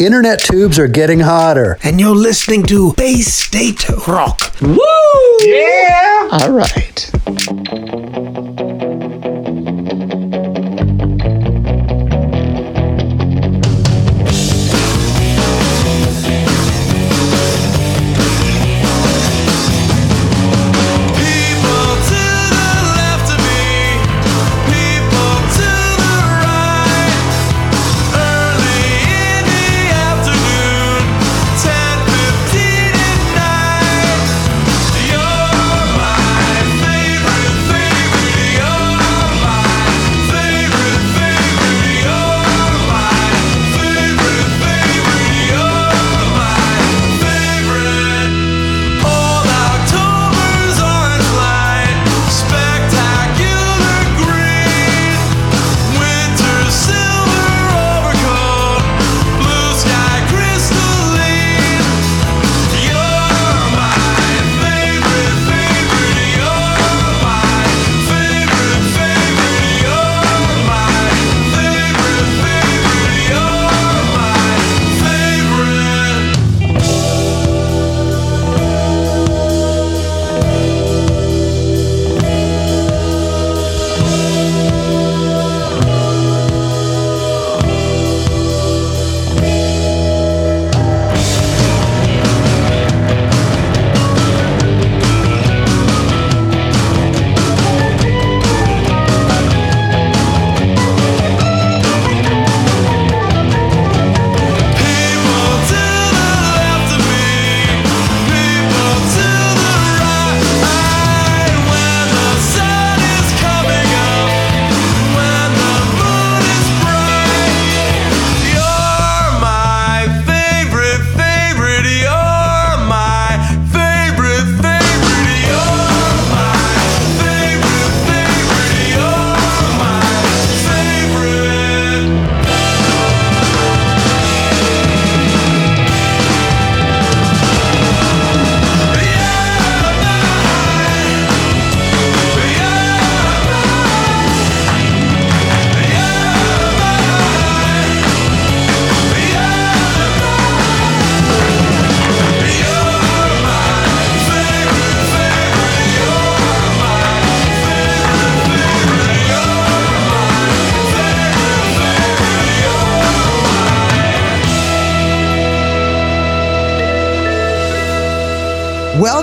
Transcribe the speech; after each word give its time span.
internet 0.00 0.40
tubes 0.40 0.78
are 0.78 0.88
getting 0.88 1.20
hotter. 1.20 1.78
And 1.82 2.00
you're 2.00 2.16
listening 2.16 2.62
to 2.64 2.94
Bay 2.94 3.16
State 3.16 3.88
Rock. 4.08 4.40
Woo! 4.62 4.78
Yeah! 5.42 6.28
All 6.32 6.50
right. 6.50 7.89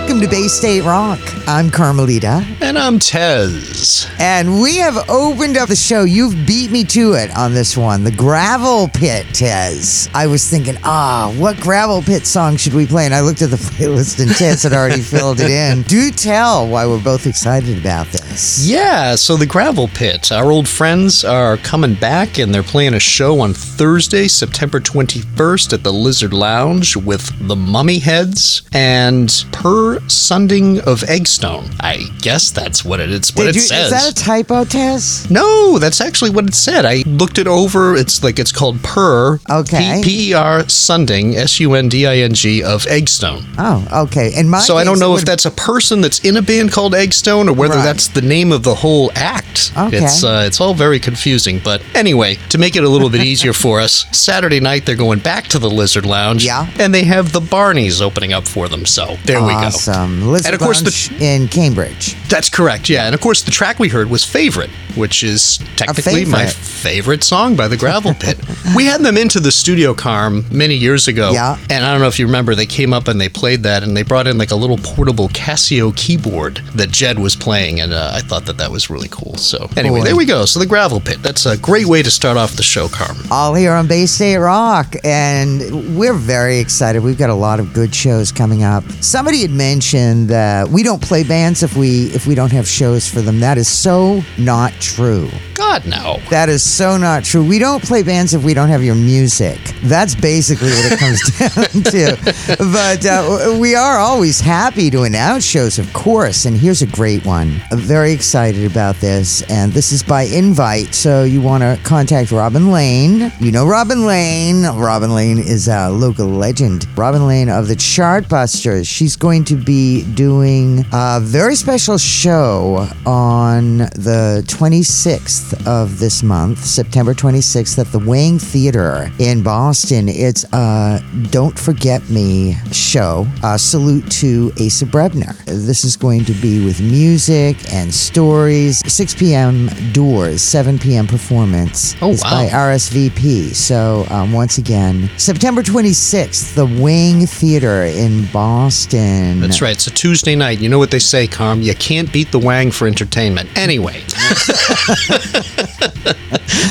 Welcome 0.08 0.22
to 0.22 0.30
Bay 0.30 0.48
State 0.48 0.84
Rock. 0.84 1.20
I'm 1.50 1.70
Carmelita, 1.70 2.46
And 2.62 2.78
I'm 2.80 2.98
Tez. 2.98 4.08
and 4.20 4.62
we 4.62 4.78
have 4.78 4.98
opened 5.10 5.58
up 5.58 5.68
the 5.68 5.76
show. 5.76 6.04
You've 6.06 6.48
beat 6.48 6.72
me 6.72 6.86
to 6.86 7.14
it 7.14 7.30
on 7.36 7.54
this 7.54 7.76
one, 7.76 8.06
the 8.06 8.12
Gravel 8.12 8.88
Pit, 8.88 9.26
Tez. 9.34 10.10
I 10.14 10.28
was 10.28 10.50
thinking, 10.50 10.76
ah, 10.86 11.34
what 11.38 11.58
Gravel 11.58 12.02
Pit 12.02 12.26
song 12.26 12.56
should 12.56 12.74
we 12.74 12.88
play? 12.88 13.04
And 13.06 13.14
I 13.14 13.20
looked 13.20 13.42
at 13.42 13.50
the 13.50 13.58
playlist, 13.78 14.22
and 14.22 14.32
Tez 14.34 14.64
had 14.64 14.72
already 14.72 15.02
filled 15.02 15.42
it 15.42 15.52
in. 15.52 15.82
Do 15.84 16.10
tell 16.12 16.66
why 16.70 16.86
we're 16.88 17.04
both 17.04 17.28
excited 17.28 17.78
about 17.78 18.08
this. 18.08 18.66
Yeah, 18.66 19.16
so 19.16 19.36
the 19.36 19.46
Gravel 19.46 19.90
Pit, 19.90 20.32
our 20.32 20.52
old 20.52 20.70
friends 20.70 21.26
are 21.26 21.58
coming 21.58 21.96
back 21.96 22.38
and 22.40 22.56
they're 22.56 22.64
playing 22.64 22.94
a 22.94 23.00
show 23.00 23.42
on 23.42 23.54
Thursday, 23.54 24.30
September 24.30 24.80
21st 24.80 25.74
at 25.74 25.84
the 25.84 25.92
Lizard 25.94 26.34
Lounge 26.34 26.96
with 26.96 27.30
the 27.46 27.58
Mummy 27.58 28.00
Heads 28.00 28.62
and 28.74 29.46
Per 29.52 29.97
Sunding 30.08 30.80
of 30.80 31.04
Eggstone. 31.04 31.70
I 31.80 32.06
guess 32.22 32.52
that's 32.52 32.84
what 32.86 33.00
it, 33.00 33.12
it's 33.12 33.34
what 33.36 33.44
Did 33.44 33.50
it 33.52 33.56
you- 33.56 33.62
says. 33.62 33.92
Is 33.92 33.92
that 33.92 34.12
a 34.12 34.16
typo, 34.16 34.64
Tez? 34.66 35.30
No, 35.30 35.78
that's 35.80 36.02
actually 36.02 36.30
what 36.32 36.46
it 36.48 36.54
said. 36.56 36.86
I 36.86 37.04
looked 37.06 37.38
it 37.38 37.48
over. 37.48 37.96
It's 37.96 38.24
like 38.24 38.40
it's 38.40 38.52
called 38.52 38.82
Per. 38.84 39.40
Okay. 39.50 40.02
P 40.04 40.30
E 40.30 40.34
R 40.34 40.60
Sunding, 40.64 41.36
S 41.36 41.60
U 41.60 41.74
N 41.74 41.90
D 41.90 42.06
I 42.08 42.18
N 42.18 42.34
G 42.34 42.64
of 42.64 42.84
Eggstone. 42.86 43.44
Oh, 43.58 44.04
okay. 44.06 44.32
In 44.38 44.50
my 44.50 44.60
So 44.60 44.78
I 44.78 44.84
don't 44.84 45.00
know 45.00 45.16
if 45.16 45.26
that's 45.26 45.46
a 45.46 45.52
person 45.52 46.02
that's 46.02 46.20
in 46.20 46.38
a 46.38 46.42
band 46.42 46.72
called 46.72 46.94
Eggstone 46.94 47.48
or 47.50 47.54
whether 47.54 47.76
Right. 47.76 47.84
that's 47.84 48.08
the 48.08 48.22
name 48.22 48.52
of 48.52 48.64
the 48.64 48.76
whole 48.76 49.12
act. 49.16 49.72
Okay. 49.78 49.98
It's 50.04 50.24
uh, 50.24 50.44
it's 50.46 50.60
all 50.62 50.74
very 50.74 51.00
confusing. 51.00 51.60
But 51.64 51.82
anyway, 51.96 52.36
to 52.50 52.58
make 52.58 52.76
it 52.76 52.84
a 52.84 52.90
little 52.90 53.10
bit 53.10 53.24
easier 53.24 53.54
for 53.64 53.80
us, 53.80 54.06
Saturday 54.12 54.60
night 54.60 54.86
they're 54.86 54.96
going 54.96 55.20
back 55.20 55.46
to 55.48 55.60
the 55.60 55.70
Lizard 55.70 56.06
Lounge. 56.06 56.46
Yeah. 56.46 56.68
And 56.80 56.94
they 56.94 57.04
have 57.04 57.32
the 57.32 57.40
Barneys 57.42 58.02
opening 58.02 58.34
up 58.34 58.48
for 58.48 58.68
them. 58.68 58.86
So 58.86 59.18
there 59.26 59.42
we 59.44 59.54
go. 59.54 59.70
Awesome. 59.88 60.28
Lizard 60.32 60.48
And 60.48 60.56
of 60.56 60.62
course 60.62 60.82
the- 60.82 61.24
in 61.26 61.48
Cambridge. 61.48 62.16
That's 62.30 62.50
correct, 62.50 62.90
yeah. 62.90 63.06
And 63.06 63.16
of 63.16 63.22
course, 63.22 63.42
the 63.44 63.52
track 63.52 63.80
we 63.80 63.88
heard 63.90 64.10
was 64.10 64.24
Favorite, 64.24 64.70
which 64.96 65.24
is 65.24 65.60
technically 65.78 66.26
my 66.26 66.46
favorite. 66.46 66.54
favorite 66.54 67.24
song 67.24 67.56
by 67.56 67.68
the 67.70 67.78
Gravel 67.78 68.14
Pit. 68.14 68.38
we 68.76 68.86
had 68.86 69.02
them 69.02 69.18
into 69.18 69.40
the 69.40 69.52
studio, 69.52 69.94
Carm, 69.94 70.46
many 70.52 70.76
years 70.76 71.08
ago. 71.08 71.32
Yeah. 71.32 71.58
And 71.70 71.86
I 71.86 71.92
don't 71.92 72.02
know 72.02 72.08
if 72.08 72.20
you 72.20 72.26
remember, 72.26 72.54
they 72.54 72.66
came 72.66 72.92
up 72.94 73.08
and 73.08 73.20
they 73.22 73.30
played 73.30 73.64
that, 73.64 73.82
and 73.84 73.96
they 73.96 74.04
brought 74.04 74.28
in 74.28 74.38
like 74.38 74.52
a 74.52 74.56
little 74.56 74.78
portable 74.78 75.30
Casio 75.30 75.96
keyboard 75.96 76.58
that 76.76 76.92
Jed 76.92 77.18
was 77.20 77.36
playing, 77.36 77.80
and 77.80 77.94
uh, 77.94 78.12
I 78.14 78.20
thought 78.20 78.46
that 78.48 78.58
that 78.58 78.72
was 78.72 78.90
really 78.90 79.08
cool. 79.10 79.36
So 79.38 79.70
anyway, 79.78 80.00
Boy. 80.02 80.06
there 80.06 80.16
we 80.18 80.26
go. 80.26 80.46
So 80.46 80.60
the 80.60 80.66
Gravel 80.66 81.00
Pit, 81.00 81.20
that's 81.24 81.46
a 81.46 81.58
great 81.58 81.86
way 81.86 82.04
to 82.04 82.12
start 82.12 82.36
off 82.38 82.58
the 82.58 82.64
show, 82.64 82.90
Carm. 82.90 83.18
all 83.32 83.54
here 83.54 83.72
on 83.72 83.88
Bay 83.88 84.06
State 84.06 84.38
Rock, 84.38 84.96
and 85.06 85.98
we're 85.98 86.14
very 86.14 86.60
excited. 86.60 87.02
We've 87.04 87.18
got 87.18 87.30
a 87.30 87.34
lot 87.36 87.60
of 87.62 87.74
good 87.74 87.96
shows 87.96 88.32
coming 88.34 88.64
up. 88.64 88.84
Somebody 89.02 89.42
had 89.42 89.52
mentioned 89.52 89.77
that 89.78 90.68
we 90.70 90.84
don't 90.84 91.02
play 91.02 91.24
bands 91.24 91.62
if 91.62 91.78
we 91.78 92.08
if 92.08 92.26
we 92.26 92.36
don't 92.36 92.52
have 92.52 92.68
shows 92.68 93.08
for 93.08 93.22
them. 93.22 93.40
That 93.40 93.58
is 93.58 93.68
so 93.68 94.22
not 94.38 94.74
true. 94.74 95.30
God, 95.54 95.86
no. 95.86 96.20
That 96.30 96.50
is 96.50 96.64
so 96.64 96.98
not 96.98 97.24
true. 97.24 97.48
We 97.48 97.60
don't 97.60 97.84
play 97.84 98.04
bands 98.04 98.34
if 98.34 98.44
we 98.44 98.54
don't 98.54 98.70
have 98.70 98.84
your 98.84 98.96
music. 98.96 99.60
That's 99.84 100.16
basically 100.16 100.70
what 100.70 100.92
it 100.92 101.00
comes 101.00 101.22
down 101.40 101.84
to. 101.92 102.58
But 102.58 103.06
uh, 103.06 103.58
we 103.60 103.76
are 103.76 103.98
always 103.98 104.40
happy 104.40 104.90
to 104.92 105.04
announce 105.04 105.44
shows, 105.46 105.80
of 105.80 105.92
course. 105.94 106.46
And 106.46 106.58
here's 106.58 106.82
a 106.82 106.88
great 106.88 107.26
one. 107.26 107.62
I'm 107.72 107.80
very 107.80 108.12
excited 108.12 108.70
about 108.70 108.96
this. 108.98 109.44
And 109.50 109.72
this 109.72 109.92
is 109.92 110.04
by 110.04 110.24
invite. 110.24 110.94
So 110.94 111.24
you 111.24 111.42
want 111.42 111.64
to 111.64 111.80
contact 111.84 112.32
Robin 112.32 112.72
Lane. 112.72 113.32
You 113.40 113.52
know 113.52 113.66
Robin 113.66 114.06
Lane. 114.06 114.64
Robin 114.64 115.14
Lane 115.14 115.40
is 115.40 115.68
a 115.68 115.90
local 115.90 116.28
legend. 116.28 116.88
Robin 116.98 117.28
Lane 117.28 117.50
of 117.50 117.68
the 117.68 117.76
Chartbusters. 117.76 118.88
She's 118.88 119.16
going 119.16 119.28
going 119.28 119.44
to 119.58 119.64
be 119.66 120.04
doing 120.14 120.86
a 120.94 121.20
very 121.22 121.56
special 121.56 121.98
show 121.98 122.88
on 123.06 123.78
the 123.78 124.44
26th 124.48 125.66
of 125.68 126.00
this 126.00 126.24
month, 126.24 126.64
September 126.64 127.14
26th, 127.14 127.80
at 127.80 127.92
the 127.92 128.00
Wang 128.00 128.40
Theater 128.40 129.10
in 129.20 129.44
Boston. 129.44 130.08
It's 130.10 130.44
a 130.54 131.02
Don't 131.32 131.58
Forget 131.58 132.08
Me 132.10 132.56
show. 132.72 133.26
A 133.44 133.58
salute 133.58 134.10
to 134.12 134.52
Asa 134.64 134.86
Brebner. 134.86 135.36
This 135.46 135.84
is 135.84 135.96
going 135.96 136.26
to 136.26 136.34
be 136.34 136.64
with 136.64 136.82
music 136.82 137.58
and 137.74 137.94
stories. 137.94 138.80
6 138.92 139.16
p.m. 139.16 139.68
doors, 139.94 140.42
7 140.42 140.80
p.m. 140.80 141.08
performance. 141.08 141.96
Oh, 142.02 142.12
It's 142.12 142.24
wow. 142.24 142.32
by 142.32 142.48
RSVP. 142.48 143.54
So, 143.56 144.06
um, 144.10 144.32
once 144.34 144.58
again, 144.58 145.10
September 145.18 145.62
26th, 145.64 146.56
the 146.56 146.66
Wang 146.82 147.26
Theater 147.26 147.84
in 147.84 148.26
Boston. 148.32 149.47
That's 149.48 149.62
right. 149.62 149.74
It's 149.74 149.88
a 149.88 149.92
Tuesday 149.92 150.36
night. 150.36 150.60
You 150.60 150.70
know 150.70 150.80
what 150.80 150.92
they 150.92 151.00
say, 151.00 151.28
Carm? 151.28 151.62
You 151.62 151.74
can't 151.76 152.12
beat 152.12 152.32
the 152.32 152.40
Wang 152.40 152.72
for 152.72 152.88
entertainment. 152.88 153.50
Anyway. 153.58 154.02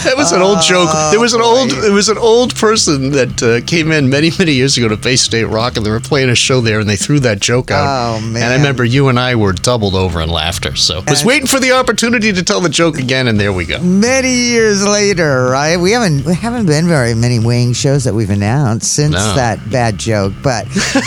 that 0.04 0.14
was 0.16 0.32
an 0.32 0.42
old 0.42 0.60
joke. 0.62 0.88
There 1.10 1.20
was 1.20 1.34
an 1.34 1.40
old 1.40 1.70
there 1.70 1.92
was 1.92 2.08
an 2.08 2.18
old 2.18 2.54
person 2.54 3.10
that 3.12 3.42
uh, 3.42 3.66
came 3.66 3.92
in 3.92 4.08
many 4.08 4.30
many 4.38 4.52
years 4.52 4.76
ago 4.76 4.88
to 4.88 4.96
Bay 4.96 5.16
State 5.16 5.44
Rock, 5.44 5.76
and 5.76 5.84
they 5.84 5.90
were 5.90 6.00
playing 6.00 6.28
a 6.30 6.34
show 6.34 6.60
there, 6.60 6.80
and 6.80 6.88
they 6.88 6.96
threw 6.96 7.20
that 7.20 7.40
joke 7.40 7.70
out. 7.70 8.16
Oh, 8.16 8.20
man! 8.20 8.42
And 8.42 8.52
I 8.52 8.56
remember 8.56 8.84
you 8.84 9.08
and 9.08 9.18
I 9.18 9.34
were 9.34 9.52
doubled 9.52 9.94
over 9.94 10.20
in 10.20 10.28
laughter. 10.28 10.76
So 10.76 11.02
I 11.06 11.10
was 11.10 11.24
waiting 11.24 11.46
for 11.46 11.60
the 11.60 11.72
opportunity 11.72 12.32
to 12.32 12.42
tell 12.42 12.60
the 12.60 12.68
joke 12.68 12.98
again, 12.98 13.28
and 13.28 13.38
there 13.38 13.52
we 13.52 13.64
go. 13.64 13.80
Many 13.80 14.32
years 14.34 14.86
later, 14.86 15.46
right? 15.50 15.76
We 15.76 15.92
haven't 15.92 16.24
we 16.24 16.34
haven't 16.34 16.66
been 16.66 16.86
very 16.86 17.14
many 17.14 17.38
Wang 17.38 17.72
shows 17.72 18.04
that 18.04 18.14
we've 18.14 18.30
announced 18.30 18.92
since 18.92 19.14
No. 19.14 19.34
that 19.34 19.70
bad 19.70 19.98
joke. 19.98 20.32
But 20.42 20.66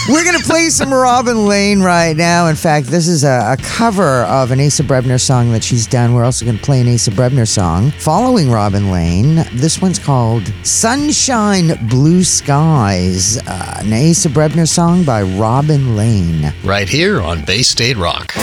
we're 0.09 0.25
gonna 0.25 0.39
play 0.39 0.69
some 0.69 0.93
Robin 0.93 1.45
Lane 1.45 1.58
right 1.59 2.15
now. 2.15 2.47
In 2.47 2.55
fact, 2.55 2.87
this 2.87 3.07
is 3.07 3.23
a, 3.23 3.53
a 3.53 3.57
cover 3.61 4.23
of 4.23 4.51
an 4.51 4.61
Asa 4.61 4.83
Brebner 4.83 5.19
song 5.19 5.51
that 5.51 5.63
she's 5.63 5.85
done. 5.85 6.13
We're 6.13 6.23
also 6.23 6.45
gonna 6.45 6.57
play 6.57 6.79
an 6.79 6.87
Asa 6.87 7.11
Brebner 7.11 7.47
song 7.47 7.91
following 7.91 8.49
Robin 8.49 8.91
Lane. 8.91 9.45
This 9.53 9.81
one's 9.81 9.99
called 9.99 10.43
"Sunshine 10.63 11.87
Blue 11.89 12.23
Skies," 12.23 13.37
uh, 13.45 13.81
an 13.83 13.91
Asa 13.91 14.29
Brebner 14.29 14.67
song 14.67 15.03
by 15.03 15.21
Robin 15.21 15.97
Lane. 15.97 16.53
Right 16.63 16.87
here 16.87 17.21
on 17.21 17.43
Bay 17.43 17.61
State 17.61 17.97
Rock. 17.97 18.33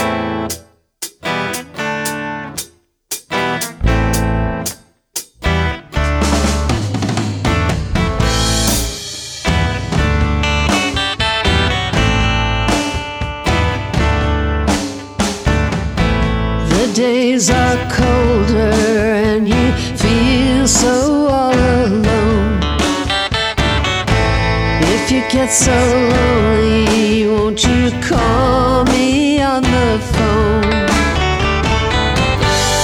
Get 25.47 25.53
so 25.53 25.71
lonely, 25.71 27.25
won't 27.25 27.63
you 27.63 27.89
call 28.01 28.83
me 28.85 29.41
on 29.41 29.63
the 29.63 29.99
phone? 30.11 30.87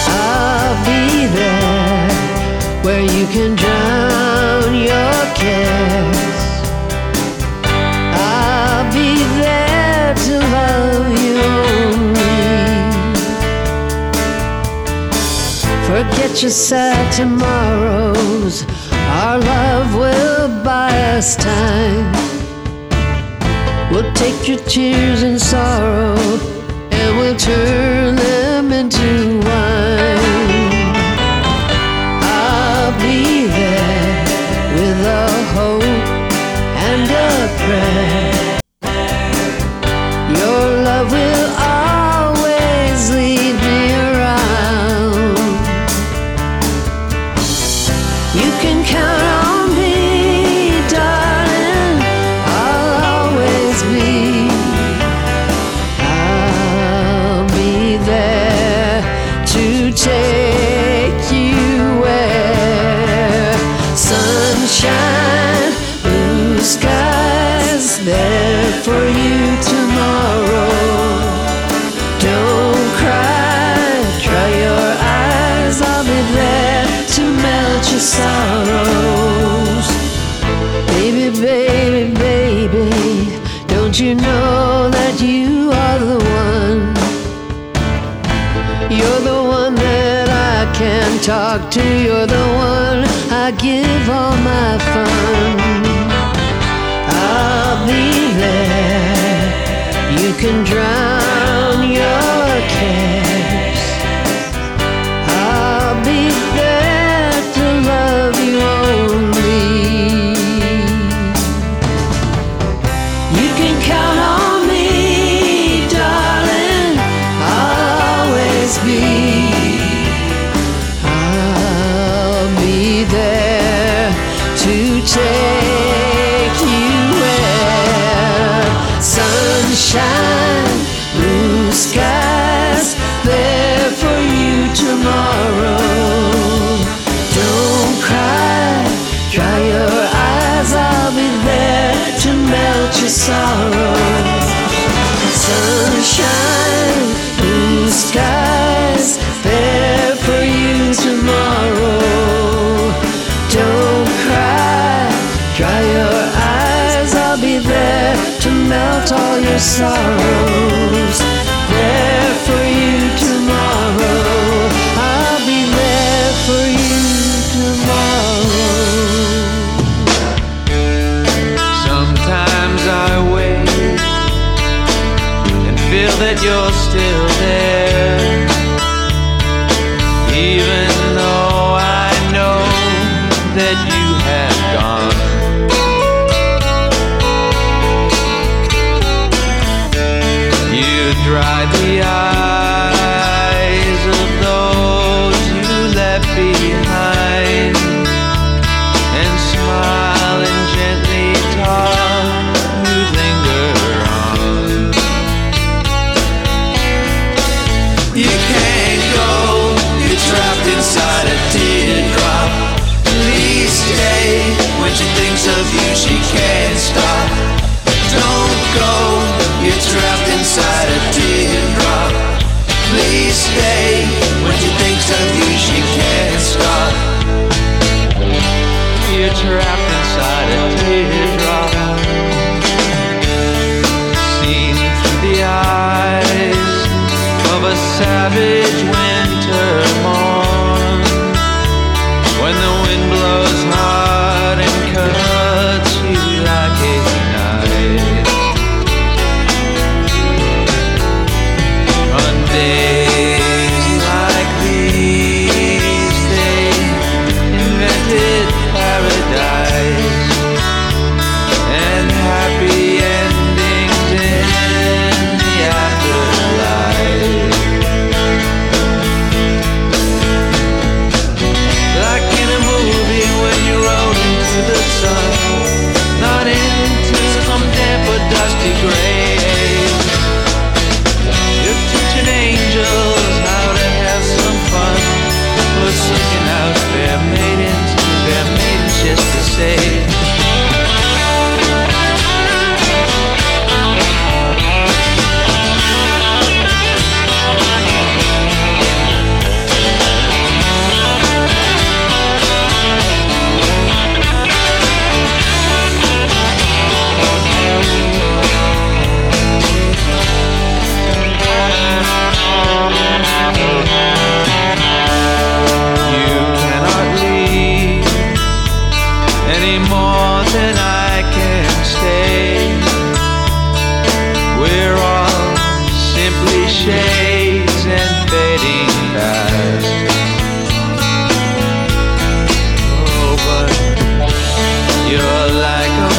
I'll 0.07 0.77
be 0.85 1.27
there 1.39 2.09
where 2.85 3.01
you 3.01 3.25
can 3.35 3.55
drown 3.55 4.75
your 4.75 5.19
cares. 5.41 6.35
I'll 8.31 8.87
be 8.93 9.11
there 9.41 10.15
to 10.25 10.33
love 10.55 11.07
you 11.23 11.35
only. 11.75 12.23
Forget 15.89 16.41
your 16.41 16.51
sad 16.51 17.11
tomorrows. 17.11 18.65
Our 19.21 19.39
love 19.39 19.95
will 19.95 20.63
buy 20.63 20.91
us 21.17 21.35
time. 21.35 22.02
Take 24.23 24.47
your 24.47 24.59
tears 24.59 25.21
and 25.21 25.37
sorrow 25.37 26.15
and 26.91 27.17
we'll 27.17 27.35
turn 27.35 28.22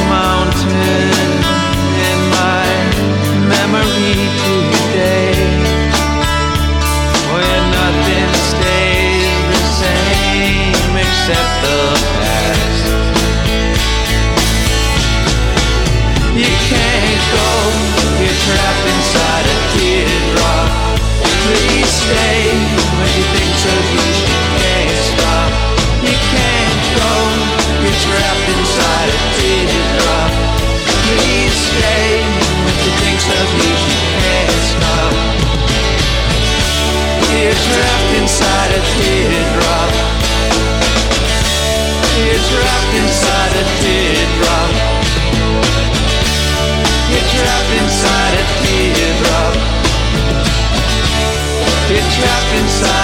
mountain 0.08 1.10
in 2.08 2.18
my 2.38 2.66
memory 3.52 4.14
today 4.44 5.34
nothing 7.84 8.32
stays 8.50 9.34
the 9.50 9.62
same 9.82 10.96
except 11.04 11.52
the 11.64 11.80
past. 12.18 12.84
You 16.42 16.52
can't 16.70 17.24
go, 17.36 17.50
you're 18.20 18.38
trapped 18.46 18.86
inside 18.94 19.46
a 19.52 19.58
teardrop. 19.72 20.68
Please 21.44 21.92
stay. 22.02 22.43
inside. 52.54 53.03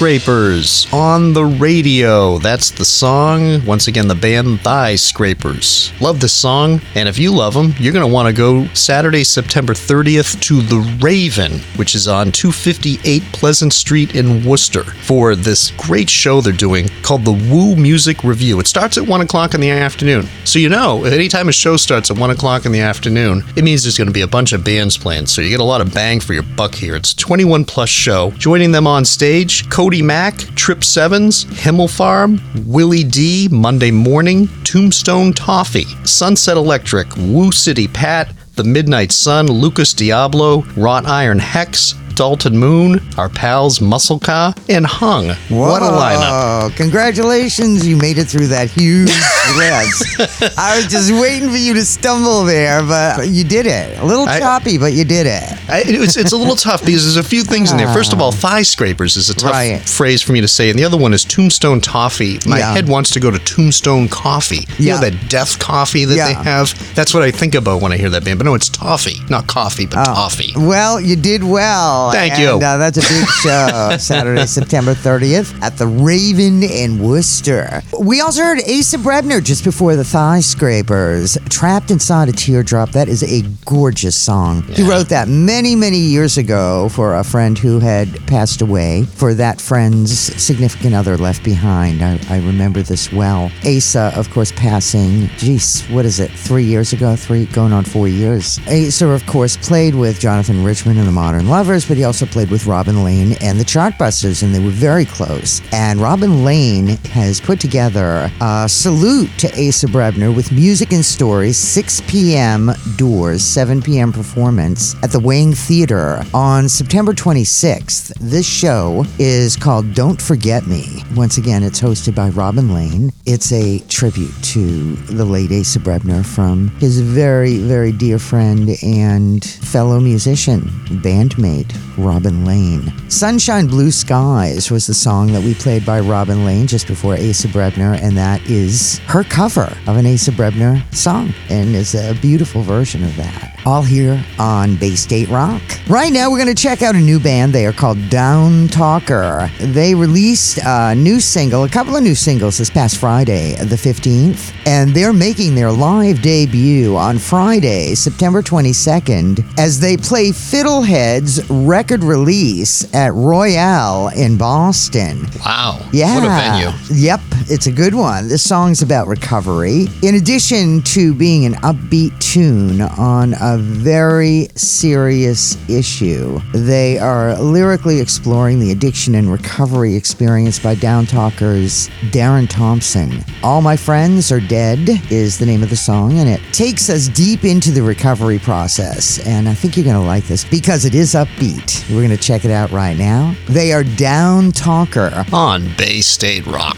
Scrapers 0.00 0.86
on 0.94 1.34
the 1.34 1.44
radio. 1.44 2.38
That's 2.38 2.70
the 2.70 2.86
song. 2.86 3.62
Once 3.66 3.86
again, 3.86 4.08
the 4.08 4.14
band 4.14 4.62
Thigh 4.62 4.96
Scrapers. 4.96 5.92
Love 6.00 6.20
this 6.20 6.32
song, 6.32 6.80
and 6.94 7.06
if 7.06 7.18
you 7.18 7.30
love 7.30 7.52
them, 7.52 7.74
you're 7.78 7.92
going 7.92 8.08
to 8.08 8.10
want 8.10 8.26
to 8.26 8.32
go 8.32 8.66
Saturday, 8.72 9.24
September 9.24 9.74
30th 9.74 10.40
to 10.40 10.62
The 10.62 10.78
Raven, 11.02 11.58
which 11.76 11.94
is 11.94 12.08
on 12.08 12.32
258 12.32 13.22
Pleasant 13.24 13.74
Street 13.74 14.14
in 14.14 14.42
Worcester, 14.42 14.84
for 14.84 15.36
this 15.36 15.70
great 15.72 16.08
show 16.08 16.40
they're 16.40 16.54
doing 16.54 16.88
called 17.02 17.26
the 17.26 17.32
Woo 17.32 17.76
Music 17.76 18.24
Review. 18.24 18.58
It 18.58 18.66
starts 18.66 18.96
at 18.96 19.06
1 19.06 19.20
o'clock 19.20 19.52
in 19.52 19.60
the 19.60 19.68
afternoon. 19.68 20.26
So, 20.44 20.58
you 20.58 20.70
know, 20.70 21.04
anytime 21.04 21.50
a 21.50 21.52
show 21.52 21.76
starts 21.76 22.10
at 22.10 22.16
1 22.16 22.30
o'clock 22.30 22.64
in 22.64 22.72
the 22.72 22.80
afternoon, 22.80 23.42
it 23.54 23.64
means 23.64 23.82
there's 23.82 23.98
going 23.98 24.08
to 24.08 24.14
be 24.14 24.22
a 24.22 24.26
bunch 24.26 24.54
of 24.54 24.64
bands 24.64 24.96
playing. 24.96 25.26
So, 25.26 25.42
you 25.42 25.50
get 25.50 25.60
a 25.60 25.64
lot 25.64 25.82
of 25.82 25.92
bang 25.92 26.20
for 26.20 26.32
your 26.32 26.42
buck 26.42 26.74
here. 26.74 26.96
It's 26.96 27.12
a 27.12 27.16
21 27.16 27.66
plus 27.66 27.90
show. 27.90 28.30
Joining 28.38 28.72
them 28.72 28.86
on 28.86 29.04
stage, 29.04 29.68
Cody 29.90 30.02
Mack, 30.02 30.36
Trip 30.54 30.84
Sevens, 30.84 31.42
Himmel 31.64 31.88
Farm, 31.88 32.40
Willie 32.64 33.02
D, 33.02 33.48
Monday 33.50 33.90
Morning, 33.90 34.48
Tombstone 34.62 35.32
Toffee, 35.32 35.86
Sunset 36.06 36.56
Electric, 36.56 37.08
Woo 37.16 37.50
City 37.50 37.88
Pat, 37.88 38.32
The 38.54 38.62
Midnight 38.62 39.10
Sun, 39.10 39.48
Lucas 39.48 39.92
Diablo, 39.92 40.62
Wrought 40.76 41.06
Iron 41.06 41.40
Hex, 41.40 41.94
Dalton 42.20 42.54
Moon, 42.58 43.00
our 43.16 43.30
pals 43.30 43.80
Muscle 43.80 44.18
Car, 44.18 44.54
and 44.68 44.84
Hung. 44.84 45.28
What 45.48 45.80
a 45.80 45.86
lineup. 45.86 46.64
Whoa, 46.64 46.70
Congratulations, 46.76 47.86
you 47.88 47.96
made 47.96 48.18
it 48.18 48.26
through 48.26 48.48
that 48.48 48.68
huge 48.68 49.08
list. 49.56 50.58
I 50.58 50.76
was 50.76 50.86
just 50.88 51.10
waiting 51.10 51.48
for 51.48 51.56
you 51.56 51.72
to 51.72 51.82
stumble 51.82 52.44
there, 52.44 52.82
but 52.82 53.26
you 53.28 53.42
did 53.42 53.64
it. 53.64 53.98
A 53.98 54.04
little 54.04 54.26
I- 54.28 54.38
choppy, 54.38 54.76
but 54.76 54.92
you 54.92 55.06
did 55.06 55.26
it. 55.26 55.42
I, 55.70 55.82
it's, 55.86 56.18
it's 56.18 56.32
a 56.32 56.36
little 56.36 56.56
tough 56.68 56.84
because 56.84 57.04
there's 57.04 57.16
a 57.16 57.26
few 57.26 57.42
things 57.42 57.70
in 57.72 57.78
there. 57.78 57.90
First 57.94 58.12
of 58.12 58.20
all, 58.20 58.32
thigh 58.32 58.64
scrapers 58.64 59.16
is 59.16 59.30
a 59.30 59.34
tough 59.34 59.52
Right. 59.52 59.80
phrase 59.80 60.20
for 60.20 60.32
me 60.32 60.42
to 60.42 60.48
say, 60.48 60.68
and 60.68 60.78
the 60.78 60.84
other 60.84 60.98
one 60.98 61.14
is 61.14 61.24
tombstone 61.24 61.80
toffee. 61.80 62.38
My 62.46 62.58
Yeah. 62.58 62.74
head 62.74 62.86
wants 62.86 63.12
to 63.12 63.20
go 63.20 63.30
to 63.30 63.38
tombstone 63.38 64.08
coffee. 64.08 64.66
You 64.76 64.88
Yeah. 64.88 64.94
know 64.96 65.08
that 65.08 65.30
death 65.30 65.58
coffee 65.58 66.04
that 66.04 66.12
they 66.12 66.16
Yeah. 66.32 66.42
have? 66.42 66.94
That's 66.94 67.14
what 67.14 67.22
I 67.22 67.30
think 67.30 67.54
about 67.54 67.80
when 67.80 67.92
I 67.92 67.96
hear 67.96 68.10
that 68.10 68.24
band. 68.24 68.38
But 68.38 68.44
no, 68.44 68.54
it's 68.54 68.68
toffee, 68.68 69.22
not 69.30 69.46
coffee, 69.46 69.86
but 69.86 70.00
Oh. 70.06 70.12
toffee. 70.14 70.52
Well, 70.54 71.00
you 71.00 71.16
did 71.16 71.42
well. 71.42 72.09
Thank 72.12 72.34
and, 72.34 72.42
you. 72.42 72.66
Uh, 72.66 72.76
that's 72.76 72.98
a 72.98 73.02
big 73.02 73.26
show. 73.28 73.96
Saturday, 73.98 74.46
September 74.46 74.94
30th 74.94 75.60
at 75.62 75.76
the 75.76 75.86
Raven 75.86 76.62
in 76.62 76.98
Worcester. 76.98 77.82
We 77.98 78.20
also 78.20 78.42
heard 78.42 78.58
Asa 78.60 78.98
Brebner 78.98 79.42
just 79.42 79.64
before 79.64 79.96
the 79.96 80.04
Thigh 80.04 80.40
Scrapers. 80.40 81.38
Trapped 81.48 81.90
Inside 81.90 82.28
a 82.28 82.32
Teardrop. 82.32 82.90
That 82.90 83.08
is 83.08 83.22
a 83.22 83.42
gorgeous 83.64 84.16
song. 84.16 84.62
He 84.62 84.82
wrote 84.82 85.08
that 85.08 85.28
many, 85.28 85.74
many 85.74 85.98
years 85.98 86.38
ago 86.38 86.88
for 86.90 87.16
a 87.16 87.24
friend 87.24 87.58
who 87.58 87.78
had 87.78 88.26
passed 88.26 88.62
away. 88.62 89.04
For 89.04 89.34
that 89.34 89.60
friend's 89.60 90.12
significant 90.42 90.94
other 90.94 91.16
left 91.16 91.44
behind. 91.44 92.02
I, 92.02 92.18
I 92.28 92.38
remember 92.38 92.82
this 92.82 93.12
well. 93.12 93.50
Asa, 93.66 94.12
of 94.16 94.30
course, 94.30 94.52
passing, 94.52 95.28
geez, 95.36 95.82
what 95.88 96.04
is 96.04 96.20
it, 96.20 96.30
three 96.30 96.64
years 96.64 96.92
ago? 96.92 97.16
Three, 97.16 97.46
going 97.46 97.72
on 97.72 97.84
four 97.84 98.08
years. 98.08 98.58
Asa, 98.68 99.08
of 99.08 99.24
course, 99.26 99.56
played 99.56 99.94
with 99.94 100.20
Jonathan 100.20 100.64
Richman 100.64 100.98
and 100.98 101.06
the 101.06 101.12
Modern 101.12 101.48
Lovers, 101.48 101.86
but 101.86 101.96
he 102.00 102.04
also 102.04 102.24
played 102.24 102.50
with 102.50 102.64
Robin 102.64 103.04
Lane 103.04 103.36
and 103.42 103.60
the 103.60 103.64
Chartbusters, 103.64 104.42
and 104.42 104.54
they 104.54 104.58
were 104.58 104.70
very 104.70 105.04
close. 105.04 105.60
And 105.70 106.00
Robin 106.00 106.44
Lane 106.46 106.96
has 107.12 107.42
put 107.42 107.60
together 107.60 108.32
a 108.40 108.66
salute 108.70 109.28
to 109.36 109.48
Asa 109.48 109.86
Brebner 109.86 110.34
with 110.34 110.50
music 110.50 110.94
and 110.94 111.04
stories, 111.04 111.58
6 111.58 112.00
p.m. 112.08 112.70
doors, 112.96 113.44
7 113.44 113.82
p.m. 113.82 114.14
performance 114.14 114.94
at 115.02 115.10
the 115.10 115.20
Wang 115.20 115.52
Theater 115.52 116.24
on 116.32 116.70
September 116.70 117.12
26th. 117.12 118.14
This 118.18 118.46
show 118.46 119.04
is 119.18 119.54
called 119.54 119.92
Don't 119.92 120.22
Forget 120.22 120.66
Me. 120.66 121.02
Once 121.14 121.36
again, 121.36 121.62
it's 121.62 121.82
hosted 121.82 122.14
by 122.14 122.30
Robin 122.30 122.72
Lane. 122.72 123.12
It's 123.26 123.52
a 123.52 123.80
tribute 123.90 124.32
to 124.44 124.94
the 124.96 125.26
late 125.26 125.52
Asa 125.52 125.80
Brebner 125.80 126.24
from 126.24 126.68
his 126.78 126.98
very, 127.00 127.58
very 127.58 127.92
dear 127.92 128.18
friend 128.18 128.70
and 128.82 129.44
fellow 129.44 130.00
musician, 130.00 130.62
bandmate, 131.02 131.70
Robin 131.96 132.44
Lane. 132.44 132.92
Sunshine 133.10 133.66
Blue 133.66 133.90
Skies 133.90 134.70
was 134.70 134.86
the 134.86 134.94
song 134.94 135.32
that 135.32 135.42
we 135.42 135.54
played 135.54 135.84
by 135.84 136.00
Robin 136.00 136.44
Lane 136.44 136.66
just 136.66 136.86
before 136.86 137.14
Asa 137.14 137.48
Brebner, 137.48 138.00
and 138.00 138.16
that 138.16 138.40
is 138.48 138.98
her 139.06 139.24
cover 139.24 139.76
of 139.86 139.96
an 139.96 140.06
Asa 140.06 140.32
Brebner 140.32 140.82
song, 140.94 141.34
and 141.48 141.74
it's 141.74 141.94
a 141.94 142.14
beautiful 142.20 142.62
version 142.62 143.04
of 143.04 143.14
that. 143.16 143.58
All 143.66 143.82
here 143.82 144.24
on 144.38 144.76
Bay 144.76 144.94
State 144.94 145.28
Rock. 145.28 145.60
Right 145.86 146.12
now, 146.12 146.30
we're 146.30 146.42
going 146.42 146.54
to 146.54 146.62
check 146.62 146.80
out 146.80 146.94
a 146.94 147.00
new 147.00 147.20
band. 147.20 147.52
They 147.52 147.66
are 147.66 147.72
called 147.72 147.98
Down 148.08 148.68
Talker. 148.68 149.50
They 149.60 149.94
released 149.94 150.58
a 150.64 150.94
new 150.94 151.20
single, 151.20 151.64
a 151.64 151.68
couple 151.68 151.94
of 151.94 152.02
new 152.02 152.14
singles 152.14 152.56
this 152.56 152.70
past 152.70 152.96
Friday, 152.96 153.56
the 153.56 153.76
15th, 153.76 154.54
and 154.64 154.94
they're 154.94 155.12
making 155.12 155.54
their 155.54 155.70
live 155.70 156.22
debut 156.22 156.96
on 156.96 157.18
Friday, 157.18 157.94
September 157.94 158.40
22nd, 158.40 159.44
as 159.58 159.78
they 159.78 159.96
play 159.96 160.30
Fiddlehead's 160.30 161.50
record 161.70 162.02
release 162.02 162.92
at 162.92 163.12
Royale 163.14 164.08
in 164.08 164.36
Boston. 164.36 165.24
Wow. 165.38 165.78
Yeah. 165.92 166.16
What 166.16 166.24
a 166.24 166.28
venue. 166.28 167.00
Yep, 167.00 167.20
it's 167.48 167.66
a 167.66 167.72
good 167.72 167.94
one. 167.94 168.28
This 168.28 168.42
song's 168.42 168.82
about 168.82 169.06
recovery. 169.06 169.86
In 170.02 170.16
addition 170.16 170.82
to 170.82 171.14
being 171.14 171.44
an 171.44 171.54
upbeat 171.62 172.18
tune 172.20 172.80
on 172.80 173.34
a 173.40 173.58
very 173.58 174.48
serious 174.54 175.56
issue, 175.68 176.40
they 176.52 176.98
are 176.98 177.36
lyrically 177.40 178.00
exploring 178.00 178.60
the 178.60 178.72
addiction 178.72 179.14
and 179.14 179.30
recovery 179.30 179.94
experience 179.94 180.58
by 180.58 180.74
Down 180.74 181.06
Talkers 181.06 181.88
Darren 182.10 182.48
Thompson. 182.48 183.24
All 183.42 183.62
My 183.62 183.76
Friends 183.76 184.30
Are 184.32 184.40
Dead 184.40 184.88
is 185.10 185.38
the 185.38 185.46
name 185.46 185.62
of 185.62 185.70
the 185.70 185.76
song, 185.76 186.18
and 186.18 186.28
it 186.28 186.40
takes 186.52 186.90
us 186.90 187.08
deep 187.08 187.44
into 187.44 187.70
the 187.70 187.82
recovery 187.82 188.38
process. 188.38 189.24
And 189.26 189.48
I 189.48 189.54
think 189.54 189.76
you're 189.76 189.84
going 189.84 189.96
to 189.96 190.02
like 190.02 190.24
this 190.24 190.44
because 190.44 190.84
it 190.84 190.94
is 190.94 191.14
upbeat. 191.14 191.88
We're 191.90 192.06
going 192.06 192.10
to 192.10 192.16
check 192.16 192.44
it 192.44 192.50
out 192.50 192.70
right 192.70 192.96
now. 192.96 193.34
They 193.48 193.72
are 193.72 193.84
Down 193.84 194.52
Talker. 194.52 195.24
On 195.32 195.74
Bay 195.76 196.00
State 196.00 196.46
Rock. 196.46 196.76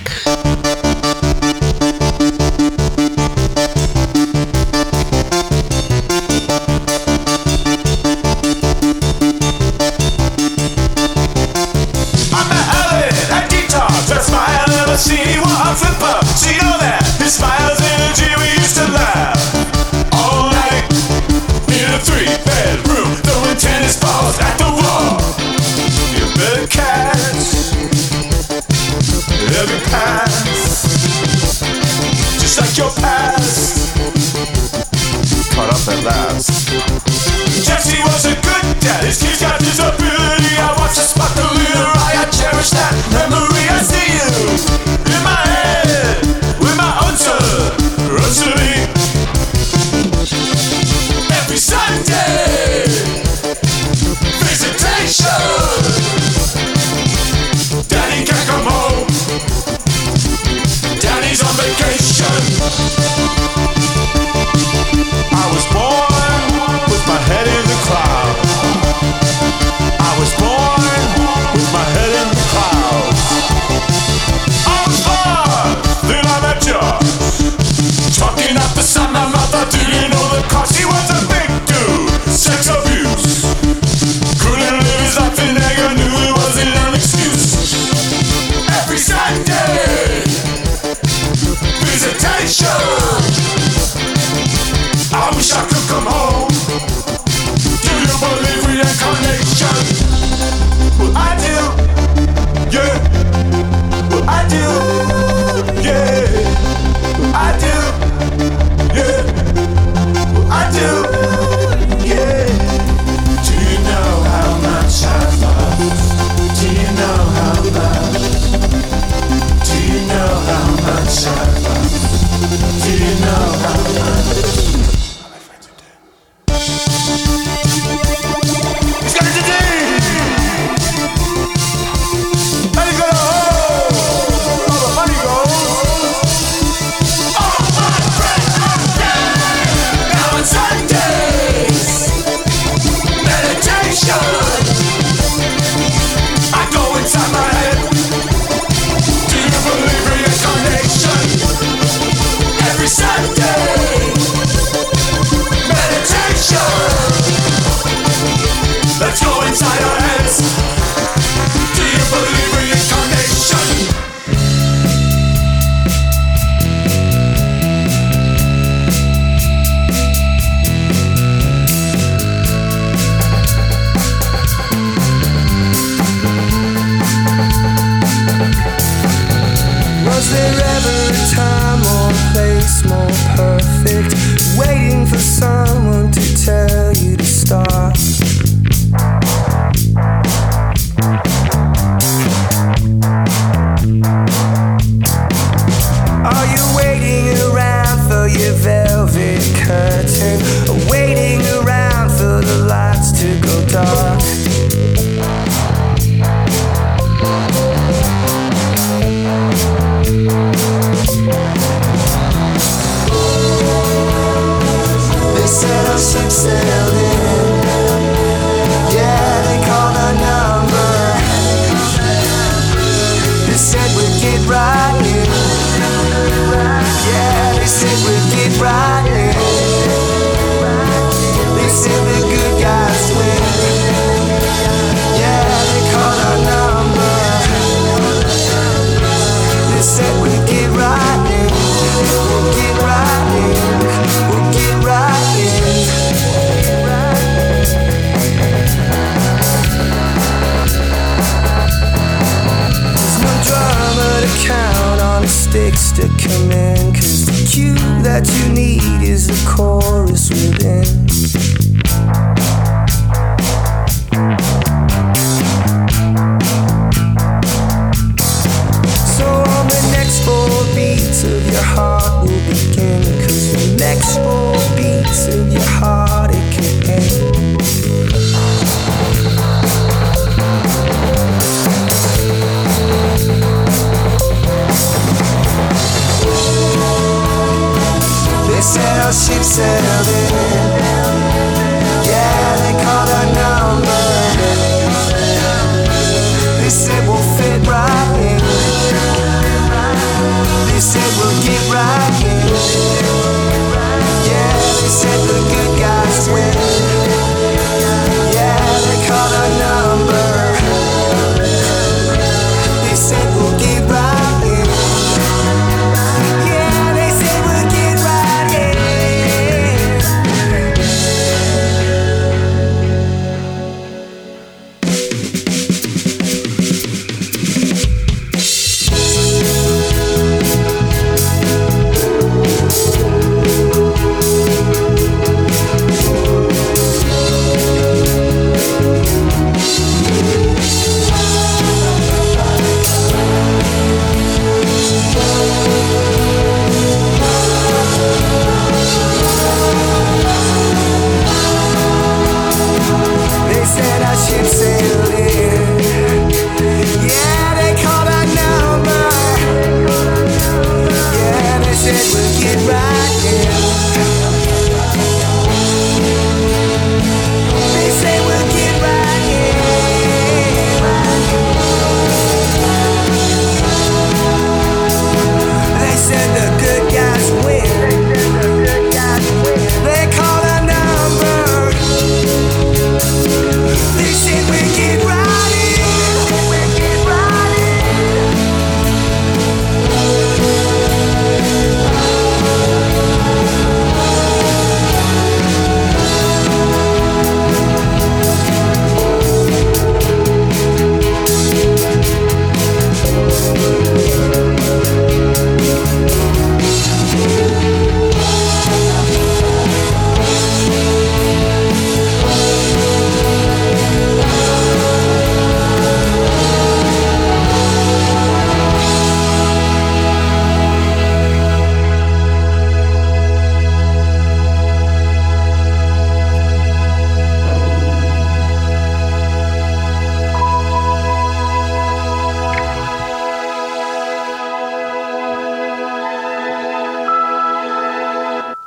assim 14.92 15.41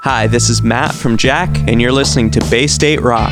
Hi, 0.06 0.28
this 0.28 0.52
is 0.52 0.62
Matt 0.62 0.94
from 0.94 1.18
Jack, 1.18 1.50
and 1.68 1.82
you're 1.82 1.91
listening 1.91 2.30
to 2.30 2.48
Bay 2.52 2.68
State 2.68 3.02
Rock. 3.02 3.32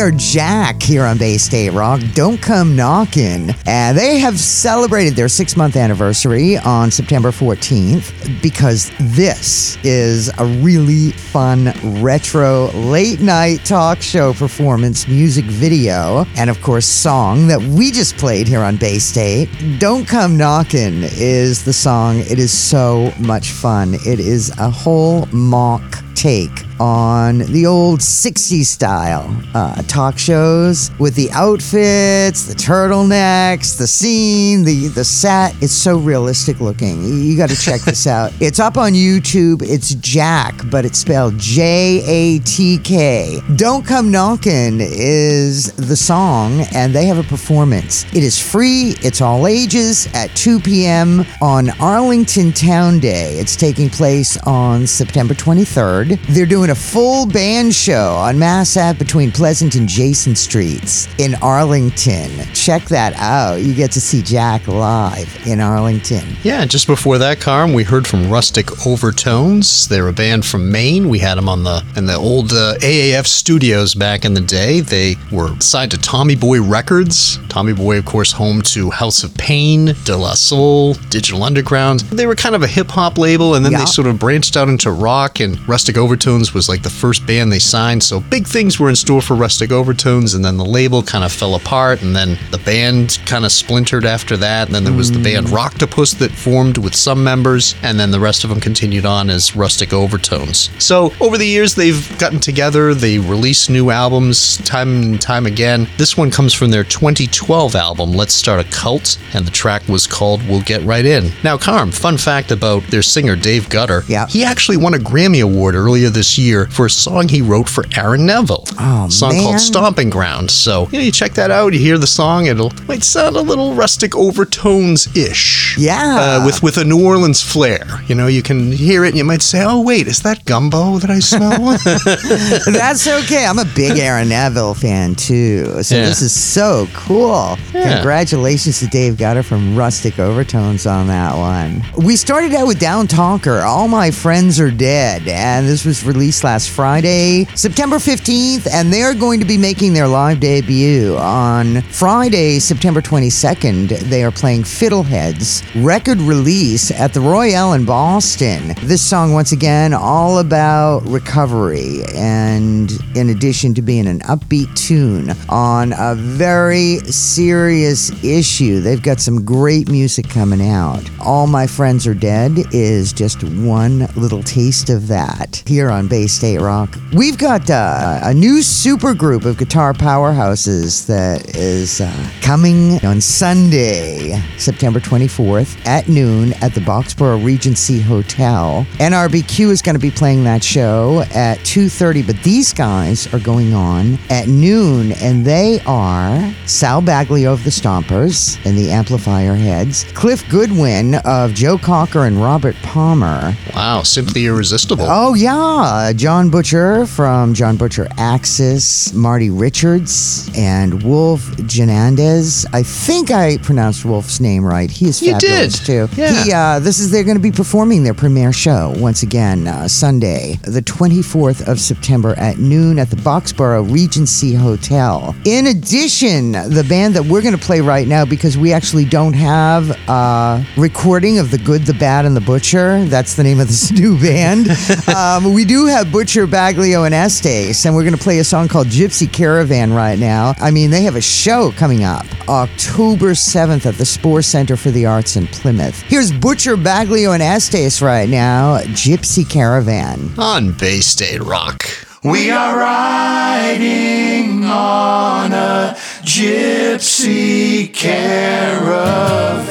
Are 0.00 0.10
Jack 0.12 0.82
here 0.82 1.04
on 1.04 1.18
Bay 1.18 1.36
State 1.36 1.70
Rock. 1.70 2.00
Don't 2.14 2.40
come 2.40 2.74
knocking. 2.74 3.54
And 3.66 3.98
they 3.98 4.18
have 4.18 4.38
celebrated 4.38 5.14
their 5.14 5.28
six 5.28 5.56
month 5.56 5.76
anniversary 5.76 6.56
on 6.56 6.90
September 6.90 7.30
14th 7.30 8.40
because 8.40 8.90
this 8.98 9.76
is 9.84 10.30
a 10.38 10.46
really 10.62 11.10
fun 11.10 11.72
retro 12.02 12.70
late 12.72 13.20
night 13.20 13.62
talk 13.66 14.00
show 14.00 14.32
performance 14.32 15.06
music 15.06 15.44
video 15.44 16.24
and 16.36 16.48
of 16.48 16.62
course 16.62 16.86
song 16.86 17.46
that 17.48 17.60
we 17.60 17.90
just 17.90 18.16
played 18.16 18.48
here 18.48 18.60
on 18.60 18.76
Bay 18.76 18.98
State. 18.98 19.50
Don't 19.78 20.06
Come 20.06 20.38
Knockin' 20.38 21.04
is 21.04 21.62
the 21.64 21.74
song. 21.74 22.20
It 22.20 22.38
is 22.38 22.56
so 22.56 23.12
much 23.18 23.50
fun. 23.50 23.94
It 24.06 24.18
is 24.18 24.50
a 24.58 24.70
whole 24.70 25.26
mock 25.26 25.82
take 26.14 26.69
on 26.80 27.38
the 27.38 27.66
old 27.66 28.00
60s 28.00 28.64
style 28.64 29.36
uh, 29.54 29.82
talk 29.82 30.18
shows 30.18 30.90
with 30.98 31.14
the 31.14 31.30
outfits, 31.32 32.46
the 32.46 32.54
turtlenecks, 32.54 33.76
the 33.76 33.86
scene, 33.86 34.64
the, 34.64 34.88
the 34.88 35.04
set. 35.04 35.54
It's 35.62 35.74
so 35.74 35.98
realistic 35.98 36.60
looking. 36.60 37.04
You, 37.04 37.36
got 37.36 37.50
to 37.50 37.56
check 37.56 37.82
this 37.82 38.06
out. 38.06 38.32
It's 38.40 38.58
up 38.58 38.78
on 38.78 38.92
YouTube. 38.92 39.62
It's 39.62 39.94
Jack, 39.96 40.62
but 40.70 40.84
it's 40.86 40.98
spelled 40.98 41.38
J 41.38 42.02
A 42.06 42.38
T 42.40 42.78
K. 42.78 43.40
Don't 43.56 43.84
Come 43.84 44.10
Knockin' 44.10 44.80
is 44.80 45.72
the 45.72 45.96
song, 45.96 46.62
and 46.74 46.94
they 46.94 47.04
have 47.06 47.18
a 47.18 47.22
performance. 47.22 48.04
It 48.14 48.22
is 48.22 48.40
free, 48.40 48.94
it's 49.02 49.20
all 49.20 49.46
ages 49.46 50.08
at 50.14 50.34
2 50.34 50.60
p.m. 50.60 51.26
on 51.42 51.70
Arlington 51.80 52.52
Town 52.52 52.98
Day. 52.98 53.38
It's 53.38 53.56
taking 53.56 53.90
place 53.90 54.38
on 54.46 54.86
September 54.86 55.34
23rd. 55.34 56.18
They're 56.28 56.46
doing 56.46 56.69
a 56.70 56.74
full 56.74 57.26
band 57.26 57.74
show 57.74 58.14
on 58.14 58.38
Mass 58.38 58.76
Ave 58.76 58.98
between 58.98 59.32
Pleasant 59.32 59.74
and 59.74 59.88
Jason 59.88 60.36
Streets 60.36 61.08
in 61.18 61.34
Arlington. 61.36 62.30
Check 62.54 62.84
that 62.84 63.12
out. 63.16 63.56
You 63.56 63.74
get 63.74 63.90
to 63.92 64.00
see 64.00 64.22
Jack 64.22 64.68
live 64.68 65.46
in 65.46 65.60
Arlington. 65.60 66.24
Yeah, 66.42 66.64
just 66.64 66.86
before 66.86 67.18
that, 67.18 67.40
Carm, 67.40 67.72
we 67.72 67.82
heard 67.82 68.06
from 68.06 68.30
Rustic 68.30 68.86
Overtones. 68.86 69.88
They're 69.88 70.08
a 70.08 70.12
band 70.12 70.44
from 70.46 70.70
Maine. 70.70 71.08
We 71.08 71.18
had 71.18 71.36
them 71.36 71.48
on 71.48 71.64
the 71.64 71.84
in 71.96 72.06
the 72.06 72.16
old 72.16 72.52
uh, 72.52 72.74
AAF 72.78 73.26
studios 73.26 73.94
back 73.94 74.24
in 74.24 74.34
the 74.34 74.40
day. 74.40 74.80
They 74.80 75.16
were 75.32 75.58
signed 75.60 75.90
to 75.90 75.98
Tommy 75.98 76.36
Boy 76.36 76.62
Records. 76.62 77.38
Tommy 77.48 77.72
Boy, 77.72 77.98
of 77.98 78.04
course, 78.04 78.32
home 78.32 78.62
to 78.62 78.90
House 78.90 79.24
of 79.24 79.34
Pain, 79.36 79.94
De 80.04 80.16
La 80.16 80.34
Soul, 80.34 80.94
Digital 81.10 81.42
Underground. 81.42 82.00
They 82.00 82.26
were 82.26 82.36
kind 82.36 82.54
of 82.54 82.62
a 82.62 82.68
hip 82.68 82.88
hop 82.90 83.18
label, 83.18 83.54
and 83.54 83.64
then 83.64 83.72
they 83.72 83.86
sort 83.86 84.06
of 84.06 84.18
branched 84.18 84.56
out 84.56 84.68
into 84.68 84.92
rock. 84.92 85.40
And 85.40 85.58
Rustic 85.68 85.96
Overtones 85.96 86.54
was 86.54 86.59
like 86.68 86.82
the 86.82 86.90
first 86.90 87.26
band 87.26 87.52
they 87.52 87.58
signed. 87.58 88.02
So 88.02 88.20
big 88.20 88.46
things 88.46 88.78
were 88.78 88.88
in 88.88 88.96
store 88.96 89.20
for 89.20 89.34
Rustic 89.34 89.72
Overtones, 89.72 90.34
and 90.34 90.44
then 90.44 90.56
the 90.56 90.64
label 90.64 91.02
kind 91.02 91.24
of 91.24 91.32
fell 91.32 91.54
apart, 91.54 92.02
and 92.02 92.14
then 92.14 92.38
the 92.50 92.58
band 92.58 93.18
kind 93.26 93.44
of 93.44 93.52
splintered 93.52 94.04
after 94.04 94.36
that. 94.38 94.68
And 94.68 94.74
then 94.74 94.84
there 94.84 94.92
was 94.92 95.10
the 95.10 95.22
band 95.22 95.46
mm. 95.46 95.56
Rocktopus 95.56 96.18
that 96.18 96.30
formed 96.30 96.78
with 96.78 96.94
some 96.94 97.22
members, 97.22 97.74
and 97.82 97.98
then 97.98 98.10
the 98.10 98.20
rest 98.20 98.44
of 98.44 98.50
them 98.50 98.60
continued 98.60 99.06
on 99.06 99.30
as 99.30 99.56
Rustic 99.56 99.92
Overtones. 99.92 100.70
So 100.82 101.12
over 101.20 101.38
the 101.38 101.46
years, 101.46 101.74
they've 101.74 102.18
gotten 102.18 102.40
together. 102.40 102.94
They 102.94 103.18
release 103.18 103.68
new 103.68 103.90
albums 103.90 104.58
time 104.58 105.02
and 105.02 105.20
time 105.20 105.46
again. 105.46 105.88
This 105.96 106.16
one 106.16 106.30
comes 106.30 106.54
from 106.54 106.70
their 106.70 106.84
2012 106.84 107.74
album, 107.74 108.12
Let's 108.12 108.34
Start 108.34 108.60
a 108.60 108.70
Cult, 108.70 109.18
and 109.34 109.46
the 109.46 109.50
track 109.50 109.86
was 109.88 110.06
called 110.06 110.46
We'll 110.48 110.62
Get 110.62 110.82
Right 110.82 111.04
In. 111.04 111.30
Now, 111.42 111.56
Carm, 111.56 111.90
fun 111.90 112.16
fact 112.18 112.50
about 112.50 112.82
their 112.84 113.02
singer 113.02 113.36
Dave 113.36 113.68
Gutter. 113.68 114.02
Yeah. 114.06 114.26
He 114.26 114.44
actually 114.44 114.76
won 114.76 114.94
a 114.94 114.98
Grammy 114.98 115.42
Award 115.42 115.74
earlier 115.74 116.10
this 116.10 116.38
year 116.40 116.66
for 116.66 116.86
a 116.86 116.90
song 116.90 117.28
he 117.28 117.42
wrote 117.42 117.68
for 117.68 117.84
Aaron 117.96 118.26
Neville. 118.26 118.64
Oh, 118.78 119.06
a 119.06 119.10
song 119.10 119.32
man. 119.34 119.42
called 119.44 119.60
Stomping 119.60 120.10
Ground. 120.10 120.50
So, 120.50 120.88
you 120.90 120.98
know, 120.98 121.04
you 121.04 121.12
check 121.12 121.32
that 121.34 121.50
out, 121.50 121.72
you 121.72 121.78
hear 121.78 121.98
the 121.98 122.06
song, 122.06 122.46
it'll 122.46 122.72
might 122.88 123.02
sound 123.02 123.36
a 123.36 123.40
little 123.40 123.74
rustic 123.74 124.16
overtones 124.16 125.14
ish. 125.16 125.76
Yeah. 125.78 126.16
Uh, 126.40 126.46
with 126.46 126.62
with 126.62 126.76
a 126.78 126.84
New 126.84 127.04
Orleans 127.04 127.42
flair. 127.42 127.86
You 128.08 128.14
know, 128.14 128.26
you 128.26 128.42
can 128.42 128.72
hear 128.72 129.04
it 129.04 129.08
and 129.10 129.18
you 129.18 129.24
might 129.24 129.42
say, 129.42 129.62
"Oh, 129.64 129.80
wait, 129.80 130.06
is 130.06 130.20
that 130.22 130.44
gumbo 130.44 130.98
that 130.98 131.10
I 131.10 131.18
smell?" 131.20 131.76
That's 132.66 133.06
okay. 133.06 133.44
I'm 133.46 133.58
a 133.58 133.64
big 133.74 133.98
Aaron 133.98 134.28
Neville 134.28 134.74
fan 134.74 135.14
too. 135.14 135.82
So 135.82 135.96
Yeah. 135.96 136.06
this 136.06 136.22
is 136.22 136.32
so 136.32 136.86
cool. 136.94 137.56
Yeah. 137.72 137.94
Congratulations 137.96 138.80
to 138.80 138.86
Dave 138.86 139.16
Gutter 139.18 139.42
from 139.42 139.76
Rustic 139.76 140.18
Overtones 140.18 140.86
on 140.86 141.06
that 141.08 141.36
one. 141.36 141.82
We 142.04 142.16
started 142.16 142.54
out 142.54 142.66
with 142.66 142.78
Down 142.78 143.06
Talker, 143.06 143.58
All 143.60 143.88
My 143.88 144.10
Friends 144.10 144.58
Are 144.60 144.70
Dead, 144.70 145.26
and 145.28 145.66
this 145.66 145.84
was 145.84 146.04
released 146.04 146.29
last 146.30 146.70
Friday, 146.70 147.44
September 147.56 147.96
15th, 147.96 148.68
and 148.72 148.92
they're 148.92 149.14
going 149.14 149.40
to 149.40 149.46
be 149.46 149.58
making 149.58 149.92
their 149.92 150.06
live 150.06 150.38
debut 150.38 151.16
on 151.16 151.82
Friday, 151.82 152.58
September 152.58 153.00
22nd. 153.00 153.98
They 154.08 154.22
are 154.22 154.30
playing 154.30 154.62
Fiddlehead's 154.62 155.62
record 155.76 156.18
release 156.18 156.90
at 156.92 157.12
the 157.12 157.20
Royale 157.20 157.72
in 157.72 157.84
Boston. 157.84 158.74
This 158.82 159.02
song, 159.02 159.32
once 159.32 159.52
again, 159.52 159.92
all 159.92 160.38
about 160.38 161.02
recovery, 161.06 162.02
and 162.14 162.92
in 163.16 163.30
addition 163.30 163.74
to 163.74 163.82
being 163.82 164.06
an 164.06 164.20
upbeat 164.20 164.72
tune 164.76 165.32
on 165.48 165.92
a 165.98 166.14
very 166.14 166.98
serious 167.00 168.10
issue, 168.22 168.80
they've 168.80 169.02
got 169.02 169.20
some 169.20 169.44
great 169.44 169.90
music 169.90 170.28
coming 170.28 170.66
out. 170.66 171.02
All 171.20 171.46
My 171.46 171.66
Friends 171.66 172.06
Are 172.06 172.14
Dead 172.14 172.52
is 172.72 173.12
just 173.12 173.42
one 173.42 174.06
little 174.16 174.42
taste 174.42 174.90
of 174.90 175.08
that 175.08 175.62
here 175.66 175.90
on 175.90 176.06
Bay 176.08 176.19
State 176.26 176.58
Rock. 176.58 176.96
We've 177.12 177.38
got 177.38 177.68
uh, 177.70 178.20
a 178.22 178.34
new 178.34 178.62
super 178.62 179.14
group 179.14 179.44
of 179.44 179.58
guitar 179.58 179.92
powerhouses 179.92 181.06
that 181.06 181.56
is 181.56 182.00
uh, 182.00 182.30
coming 182.40 183.04
on 183.04 183.20
Sunday, 183.20 184.40
September 184.58 185.00
24th 185.00 185.86
at 185.86 186.08
noon 186.08 186.52
at 186.62 186.74
the 186.74 186.80
Boxborough 186.80 187.44
Regency 187.44 188.00
Hotel. 188.00 188.86
NRBQ 188.98 189.70
is 189.70 189.82
going 189.82 189.94
to 189.94 190.00
be 190.00 190.10
playing 190.10 190.44
that 190.44 190.62
show 190.62 191.22
at 191.34 191.58
2:30, 191.60 192.26
but 192.26 192.36
these 192.42 192.72
guys 192.72 193.32
are 193.34 193.40
going 193.40 193.74
on 193.74 194.18
at 194.28 194.48
noon, 194.48 195.12
and 195.12 195.44
they 195.44 195.80
are 195.86 196.54
Sal 196.66 197.02
Baglio 197.02 197.52
of 197.52 197.64
the 197.64 197.70
Stompers 197.70 198.58
and 198.64 198.76
the 198.76 198.90
Amplifier 198.90 199.54
Heads, 199.54 200.04
Cliff 200.14 200.48
Goodwin 200.48 201.16
of 201.24 201.54
Joe 201.54 201.78
Cocker 201.78 202.24
and 202.24 202.40
Robert 202.40 202.76
Palmer, 202.82 203.54
wow, 203.74 204.02
simply 204.02 204.46
irresistible. 204.46 205.06
Oh 205.08 205.34
yeah, 205.34 206.09
John 206.12 206.50
Butcher 206.50 207.06
from 207.06 207.54
John 207.54 207.76
Butcher 207.76 208.08
Axis, 208.18 209.12
Marty 209.12 209.50
Richards, 209.50 210.50
and 210.56 211.02
Wolf 211.02 211.40
Janandez. 211.56 212.66
I 212.72 212.82
think 212.82 213.30
I 213.30 213.58
pronounced 213.58 214.04
Wolf's 214.04 214.40
name 214.40 214.64
right. 214.64 214.90
He 214.90 215.06
is 215.08 215.20
You 215.20 215.32
fabulous 215.32 215.78
did. 215.80 215.86
too. 216.08 216.08
Yeah. 216.20 216.44
He, 216.44 216.52
uh, 216.52 216.78
this 216.78 216.98
is 216.98 217.10
they're 217.10 217.24
going 217.24 217.36
to 217.36 217.42
be 217.42 217.52
performing 217.52 218.02
their 218.04 218.14
premiere 218.14 218.52
show 218.52 218.94
once 218.96 219.22
again 219.22 219.66
uh, 219.66 219.88
Sunday, 219.88 220.58
the 220.62 220.82
24th 220.82 221.66
of 221.68 221.78
September 221.80 222.34
at 222.38 222.58
noon 222.58 222.98
at 222.98 223.10
the 223.10 223.16
Boxborough 223.16 223.92
Regency 223.92 224.54
Hotel. 224.54 225.34
In 225.44 225.66
addition, 225.66 226.52
the 226.52 226.86
band 226.88 227.14
that 227.14 227.24
we're 227.24 227.42
going 227.42 227.56
to 227.56 227.60
play 227.64 227.80
right 227.80 228.06
now 228.06 228.24
because 228.24 228.56
we 228.56 228.72
actually 228.72 229.04
don't 229.04 229.34
have 229.34 229.90
a 230.08 230.64
recording 230.76 231.38
of 231.38 231.50
the 231.50 231.58
Good, 231.58 231.82
the 231.82 231.94
Bad, 231.94 232.24
and 232.24 232.36
the 232.36 232.40
Butcher. 232.40 233.04
That's 233.06 233.34
the 233.36 233.42
name 233.42 233.60
of 233.60 233.66
this 233.68 233.90
new 234.00 234.18
band. 234.20 234.68
um, 235.14 235.52
we 235.52 235.64
do 235.64 235.86
have 235.86 235.99
Butcher, 236.04 236.46
Baglio, 236.46 237.04
and 237.04 237.14
Estes, 237.14 237.84
and 237.84 237.94
we're 237.94 238.02
going 238.02 238.16
to 238.16 238.22
play 238.22 238.38
a 238.38 238.44
song 238.44 238.68
called 238.68 238.86
Gypsy 238.88 239.30
Caravan 239.30 239.92
right 239.92 240.18
now. 240.18 240.54
I 240.58 240.70
mean, 240.70 240.90
they 240.90 241.02
have 241.02 241.16
a 241.16 241.20
show 241.20 241.72
coming 241.72 242.04
up 242.04 242.26
October 242.48 243.30
7th 243.30 243.86
at 243.86 243.96
the 243.96 244.04
Spire 244.04 244.42
Center 244.42 244.76
for 244.76 244.90
the 244.90 245.06
Arts 245.06 245.36
in 245.36 245.46
Plymouth. 245.48 246.00
Here's 246.02 246.32
Butcher, 246.32 246.76
Baglio, 246.76 247.34
and 247.34 247.42
Estes 247.42 248.02
right 248.02 248.28
now, 248.28 248.78
Gypsy 248.78 249.48
Caravan. 249.48 250.30
On 250.38 250.72
Bay 250.72 251.00
State 251.00 251.40
Rock. 251.40 251.84
We 252.22 252.50
are 252.50 252.78
riding 252.78 254.64
on 254.64 255.52
a 255.52 255.96
gypsy 256.22 257.90
caravan. 257.94 259.69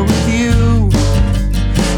With 0.00 0.28
you. 0.28 0.90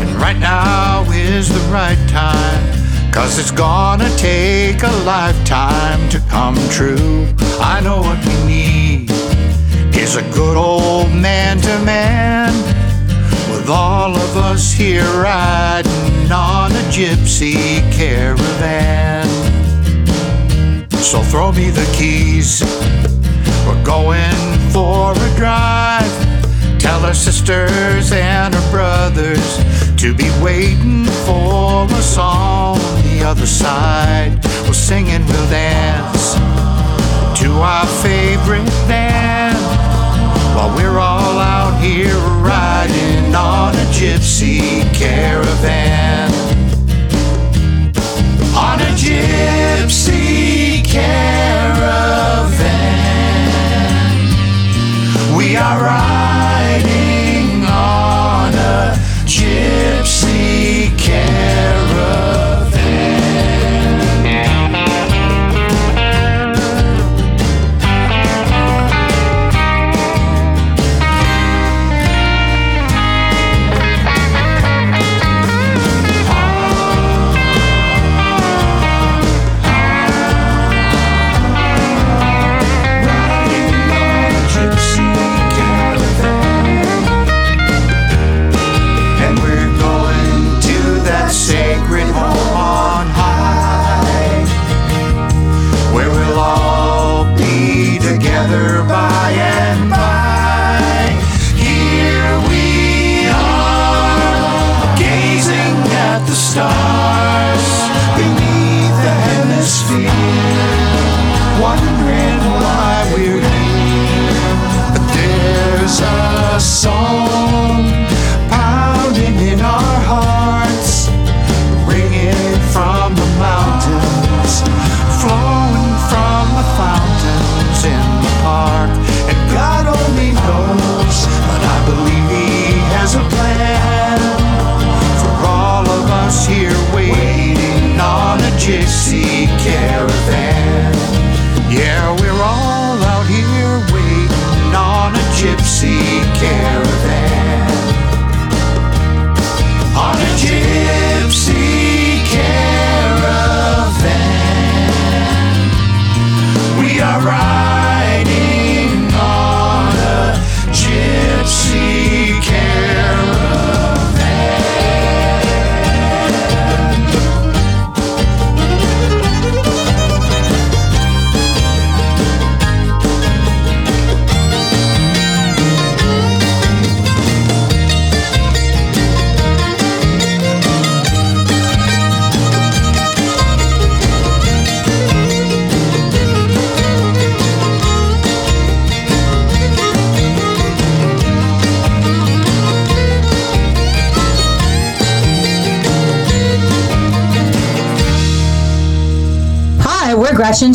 And 0.00 0.10
right 0.16 0.38
now 0.38 1.04
is 1.10 1.48
the 1.48 1.64
right 1.72 1.98
time, 2.08 3.12
cause 3.12 3.38
it's 3.38 3.50
gonna 3.50 4.10
take 4.16 4.82
a 4.82 4.94
lifetime 5.04 6.08
to 6.10 6.20
come 6.28 6.56
true. 6.70 7.26
I 7.60 7.80
know 7.80 8.00
what 8.00 8.18
we 8.26 8.36
need 8.46 9.10
is 9.96 10.16
a 10.16 10.22
good 10.32 10.56
old 10.56 11.10
man 11.12 11.58
to 11.58 11.78
man 11.84 12.52
with 13.50 13.68
all 13.70 14.14
of 14.14 14.36
us 14.36 14.72
here 14.72 15.10
riding 15.20 16.30
on 16.30 16.72
a 16.72 16.84
gypsy 16.90 17.80
caravan. 17.92 19.26
So 20.90 21.22
throw 21.22 21.52
me 21.52 21.70
the 21.70 21.86
keys, 21.96 22.62
we're 23.66 23.84
going 23.84 24.36
for 24.72 25.12
a 25.12 25.36
drive. 25.36 26.35
Tell 26.86 27.04
our 27.04 27.14
sisters 27.14 28.12
and 28.12 28.54
our 28.54 28.70
brothers 28.70 29.58
to 29.96 30.14
be 30.14 30.30
waiting 30.40 31.04
for 31.26 31.82
us 31.90 32.16
on 32.16 32.78
the 33.02 33.24
other 33.24 33.44
side. 33.44 34.38
We'll 34.62 34.72
sing 34.72 35.08
and 35.08 35.26
we'll 35.26 35.50
dance 35.50 36.34
to 37.40 37.50
our 37.54 37.86
favorite 38.04 38.70
band 38.86 39.58
while 40.54 40.72
we're 40.76 41.00
all 41.00 41.40
out 41.40 41.76
here 41.82 42.14
riding 42.40 43.34
on 43.34 43.74
a 43.74 43.86
gypsy 43.90 44.82
caravan. 44.94 46.30
On 48.54 48.80
a 48.80 48.92
gypsy 48.94 50.84
caravan, 50.84 51.16
we 55.36 55.56
are 55.56 55.82
riding 55.82 56.25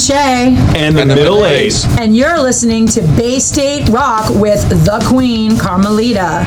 we're 0.09 0.15
Gretchen 0.15 0.75
And 0.75 0.97
the 0.97 1.05
Middle 1.05 1.45
A's. 1.45 1.85
and 1.99 2.15
you're 2.15 2.39
listening 2.39 2.87
to 2.87 3.01
Bay 3.15 3.39
State 3.39 3.89
Rock 3.89 4.29
with 4.35 4.67
the 4.69 5.03
Queen, 5.07 5.57
Carmelita. 5.57 6.45